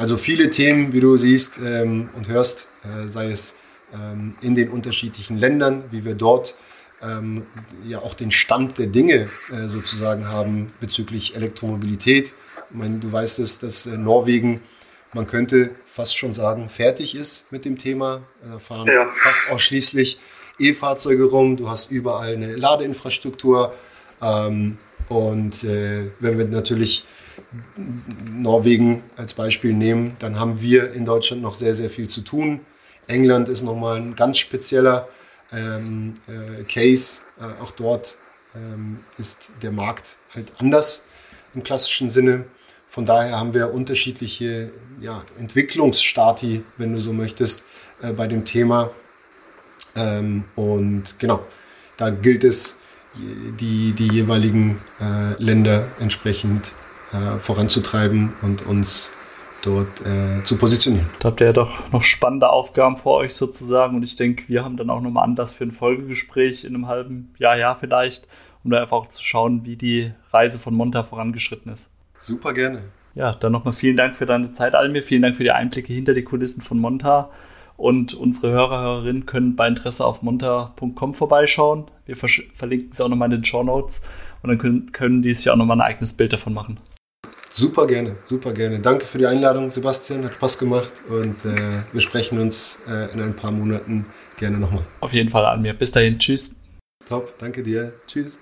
Also 0.00 0.16
viele 0.16 0.48
Themen, 0.48 0.94
wie 0.94 1.00
du 1.00 1.18
siehst 1.18 1.58
ähm, 1.62 2.08
und 2.16 2.26
hörst, 2.26 2.68
äh, 2.84 3.06
sei 3.06 3.30
es 3.30 3.54
ähm, 3.92 4.34
in 4.40 4.54
den 4.54 4.70
unterschiedlichen 4.70 5.36
Ländern, 5.36 5.84
wie 5.90 6.06
wir 6.06 6.14
dort 6.14 6.54
ähm, 7.02 7.44
ja 7.84 7.98
auch 7.98 8.14
den 8.14 8.30
Stand 8.30 8.78
der 8.78 8.86
Dinge 8.86 9.28
äh, 9.52 9.68
sozusagen 9.68 10.26
haben 10.26 10.72
bezüglich 10.80 11.36
Elektromobilität. 11.36 12.32
Ich 12.70 12.76
meine, 12.76 12.98
du 12.98 13.12
weißt 13.12 13.40
es, 13.40 13.58
dass 13.58 13.84
äh, 13.84 13.98
Norwegen, 13.98 14.62
man 15.12 15.26
könnte 15.26 15.72
fast 15.84 16.16
schon 16.16 16.32
sagen, 16.32 16.70
fertig 16.70 17.14
ist 17.14 17.52
mit 17.52 17.66
dem 17.66 17.76
Thema. 17.76 18.22
Fahren 18.58 18.88
ja. 18.88 19.06
fast 19.06 19.50
ausschließlich 19.50 20.18
E-Fahrzeuge 20.58 21.24
rum, 21.24 21.58
du 21.58 21.68
hast 21.68 21.90
überall 21.90 22.32
eine 22.32 22.56
Ladeinfrastruktur. 22.56 23.74
Ähm, 24.22 24.78
und 25.10 25.62
äh, 25.62 26.10
wenn 26.20 26.38
wir 26.38 26.46
natürlich 26.46 27.04
Norwegen 27.76 29.02
als 29.16 29.34
Beispiel 29.34 29.72
nehmen, 29.72 30.16
dann 30.18 30.38
haben 30.38 30.60
wir 30.60 30.92
in 30.92 31.04
Deutschland 31.04 31.42
noch 31.42 31.58
sehr, 31.58 31.74
sehr 31.74 31.90
viel 31.90 32.08
zu 32.08 32.20
tun. 32.20 32.60
England 33.06 33.48
ist 33.48 33.62
nochmal 33.62 33.96
ein 33.96 34.14
ganz 34.14 34.38
spezieller 34.38 35.08
ähm, 35.52 36.14
äh, 36.28 36.62
Case. 36.64 37.22
Äh, 37.40 37.62
auch 37.62 37.72
dort 37.72 38.16
ähm, 38.54 39.00
ist 39.18 39.50
der 39.62 39.72
Markt 39.72 40.16
halt 40.34 40.52
anders 40.58 41.06
im 41.54 41.62
klassischen 41.62 42.10
Sinne. 42.10 42.44
Von 42.88 43.06
daher 43.06 43.38
haben 43.38 43.54
wir 43.54 43.72
unterschiedliche 43.72 44.70
ja, 45.00 45.24
Entwicklungsstati, 45.38 46.64
wenn 46.76 46.92
du 46.92 47.00
so 47.00 47.12
möchtest, 47.12 47.64
äh, 48.02 48.12
bei 48.12 48.26
dem 48.26 48.44
Thema. 48.44 48.90
Ähm, 49.96 50.44
und 50.54 51.18
genau, 51.18 51.44
da 51.96 52.10
gilt 52.10 52.44
es, 52.44 52.76
die, 53.58 53.92
die 53.92 54.06
jeweiligen 54.06 54.78
äh, 55.00 55.34
Länder 55.42 55.88
entsprechend 55.98 56.72
äh, 57.12 57.38
voranzutreiben 57.38 58.32
und 58.42 58.66
uns 58.66 59.10
dort 59.62 60.00
äh, 60.00 60.42
zu 60.44 60.56
positionieren. 60.56 61.06
Da 61.18 61.28
habt 61.28 61.40
ihr 61.40 61.48
ja 61.48 61.52
doch 61.52 61.90
noch 61.92 62.02
spannende 62.02 62.50
Aufgaben 62.50 62.96
vor 62.96 63.16
euch 63.16 63.34
sozusagen 63.34 63.96
und 63.96 64.02
ich 64.02 64.16
denke, 64.16 64.44
wir 64.48 64.64
haben 64.64 64.76
dann 64.76 64.90
auch 64.90 65.00
nochmal 65.00 65.24
Anlass 65.24 65.52
für 65.52 65.64
ein 65.64 65.72
Folgegespräch 65.72 66.64
in 66.64 66.74
einem 66.74 66.86
halben 66.86 67.34
Jahr, 67.38 67.56
Jahr 67.56 67.76
vielleicht, 67.76 68.26
um 68.64 68.70
da 68.70 68.80
einfach 68.80 68.96
auch 68.96 69.08
zu 69.08 69.22
schauen, 69.22 69.64
wie 69.64 69.76
die 69.76 70.12
Reise 70.32 70.58
von 70.58 70.74
Monta 70.74 71.02
vorangeschritten 71.02 71.72
ist. 71.72 71.90
Super 72.16 72.52
gerne. 72.52 72.82
Ja, 73.14 73.32
dann 73.32 73.52
nochmal 73.52 73.72
vielen 73.72 73.96
Dank 73.96 74.14
für 74.14 74.26
deine 74.26 74.52
Zeit, 74.52 74.74
Almir. 74.74 75.02
Vielen 75.02 75.22
Dank 75.22 75.34
für 75.34 75.42
die 75.42 75.50
Einblicke 75.50 75.92
hinter 75.92 76.14
die 76.14 76.22
Kulissen 76.22 76.62
von 76.62 76.78
Monta. 76.78 77.30
Und 77.76 78.12
unsere 78.12 78.52
Hörer, 78.52 78.82
Hörerinnen 78.82 79.24
können 79.24 79.56
bei 79.56 79.66
Interesse 79.66 80.04
auf 80.04 80.22
munter.com 80.22 81.14
vorbeischauen. 81.14 81.86
Wir 82.04 82.14
verlinken 82.16 82.92
sie 82.92 83.02
auch 83.02 83.08
nochmal 83.08 83.32
in 83.32 83.38
den 83.38 83.44
Show 83.44 83.62
Notes 83.62 84.02
und 84.42 84.50
dann 84.50 84.58
können, 84.58 84.92
können 84.92 85.22
die 85.22 85.32
sich 85.32 85.48
auch 85.48 85.56
nochmal 85.56 85.78
ein 85.78 85.80
eigenes 85.80 86.12
Bild 86.12 86.34
davon 86.34 86.52
machen. 86.52 86.78
Super 87.52 87.86
gerne, 87.86 88.16
super 88.22 88.52
gerne. 88.52 88.78
Danke 88.78 89.06
für 89.06 89.18
die 89.18 89.26
Einladung, 89.26 89.70
Sebastian. 89.70 90.24
Hat 90.24 90.34
Spaß 90.34 90.58
gemacht 90.58 90.92
und 91.08 91.44
äh, 91.44 91.82
wir 91.92 92.00
sprechen 92.00 92.38
uns 92.38 92.78
äh, 92.88 93.12
in 93.12 93.20
ein 93.20 93.34
paar 93.34 93.50
Monaten 93.50 94.06
gerne 94.36 94.56
nochmal. 94.56 94.86
Auf 95.00 95.12
jeden 95.12 95.28
Fall 95.28 95.44
an 95.44 95.60
mir. 95.60 95.74
Bis 95.74 95.90
dahin. 95.90 96.18
Tschüss. 96.18 96.54
Top, 97.08 97.34
danke 97.38 97.64
dir. 97.64 97.92
Tschüss. 98.06 98.38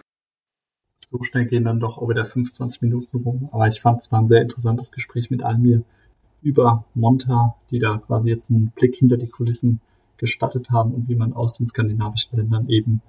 So 1.10 1.22
schnell 1.22 1.46
gehen 1.46 1.64
dann 1.64 1.80
doch 1.80 1.96
auch 1.96 2.08
wieder 2.10 2.26
25 2.26 2.82
Minuten 2.82 3.16
rum. 3.16 3.48
Aber 3.50 3.66
ich 3.66 3.80
fand 3.80 4.02
es 4.02 4.12
war 4.12 4.20
ein 4.20 4.28
sehr 4.28 4.42
interessantes 4.42 4.92
Gespräch 4.92 5.30
mit 5.30 5.42
Almir 5.42 5.82
über 6.42 6.84
Monta, 6.94 7.56
die 7.70 7.78
da 7.78 7.96
quasi 7.96 8.28
jetzt 8.28 8.50
einen 8.50 8.72
Blick 8.72 8.94
hinter 8.94 9.16
die 9.16 9.28
Kulissen 9.28 9.80
gestattet 10.18 10.70
haben 10.70 10.92
und 10.92 11.08
wie 11.08 11.14
man 11.14 11.32
aus 11.32 11.54
den 11.54 11.66
skandinavischen 11.66 12.36
Ländern 12.36 12.68
eben 12.68 13.00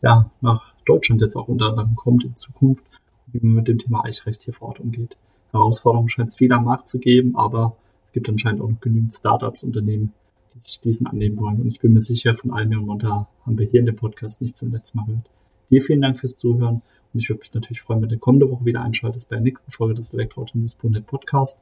ja 0.00 0.30
nach 0.40 0.72
Deutschland 0.86 1.20
jetzt 1.22 1.36
auch 1.36 1.48
unter 1.48 1.70
anderem 1.70 1.96
kommt 1.96 2.24
in 2.24 2.36
Zukunft 2.36 2.84
und 3.26 3.34
wie 3.34 3.44
man 3.44 3.54
mit 3.56 3.68
dem 3.68 3.78
Thema 3.78 4.04
Eichrecht 4.04 4.42
hier 4.42 4.54
vor 4.54 4.68
Ort 4.68 4.80
umgeht. 4.80 5.16
Herausforderungen 5.52 6.08
scheint 6.08 6.28
es 6.30 6.36
viel 6.36 6.52
am 6.52 6.64
Markt 6.64 6.88
zu 6.88 6.98
geben, 6.98 7.36
aber 7.36 7.76
es 8.06 8.12
gibt 8.12 8.28
anscheinend 8.28 8.60
auch 8.60 8.70
genügend 8.80 9.14
Startups, 9.14 9.62
Unternehmen, 9.62 10.12
die 10.54 10.58
sich 10.62 10.80
diesen 10.80 11.06
annehmen 11.06 11.38
wollen. 11.38 11.60
Und 11.60 11.66
ich 11.66 11.80
bin 11.80 11.92
mir 11.92 12.00
sicher, 12.00 12.34
von 12.34 12.50
und 12.50 12.86
Monta 12.86 13.28
haben 13.44 13.58
wir 13.58 13.66
hier 13.66 13.80
in 13.80 13.86
dem 13.86 13.96
Podcast 13.96 14.40
nicht 14.40 14.56
zum 14.56 14.72
letzten 14.72 14.98
Mal 14.98 15.06
gehört. 15.06 15.30
Dir 15.70 15.82
vielen 15.82 16.02
Dank 16.02 16.18
fürs 16.18 16.36
Zuhören 16.36 16.82
und 17.12 17.20
ich 17.20 17.28
würde 17.28 17.40
mich 17.40 17.54
natürlich 17.54 17.82
freuen, 17.82 18.02
wenn 18.02 18.08
du 18.08 18.18
kommende 18.18 18.50
Woche 18.50 18.64
wieder 18.64 18.82
einschaltest 18.82 19.28
bei 19.28 19.36
der 19.36 19.42
nächsten 19.42 19.70
Folge 19.70 19.94
des 19.94 20.12
Elektroauto-News.net 20.12 21.06
Podcast. 21.06 21.58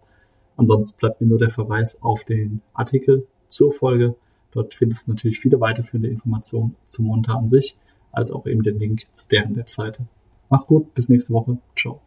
Ansonsten 0.57 0.99
bleibt 0.99 1.21
mir 1.21 1.27
nur 1.27 1.39
der 1.39 1.51
Verweis 1.51 2.01
auf 2.03 2.25
den 2.25 2.61
Artikel 2.75 3.27
zur 3.49 3.73
Folge. 3.73 4.17
Dort 4.53 4.75
findest 4.75 5.07
du 5.07 5.13
natürlich 5.13 5.41
viele 5.41 5.61
weiterführende 5.61 6.09
Informationen 6.09 6.75
zum 6.87 7.07
Monta 7.07 7.35
an 7.35 7.49
sich, 7.51 7.77
als 8.13 8.31
auch 8.31 8.47
eben 8.47 8.63
den 8.63 8.79
Link 8.79 9.07
zu 9.13 9.27
deren 9.29 9.57
Webseite. 9.57 10.07
Mach's 10.51 10.67
gut, 10.67 10.95
bis 10.95 11.09
nächste 11.09 11.33
Woche. 11.33 11.59
Ciao. 11.77 12.01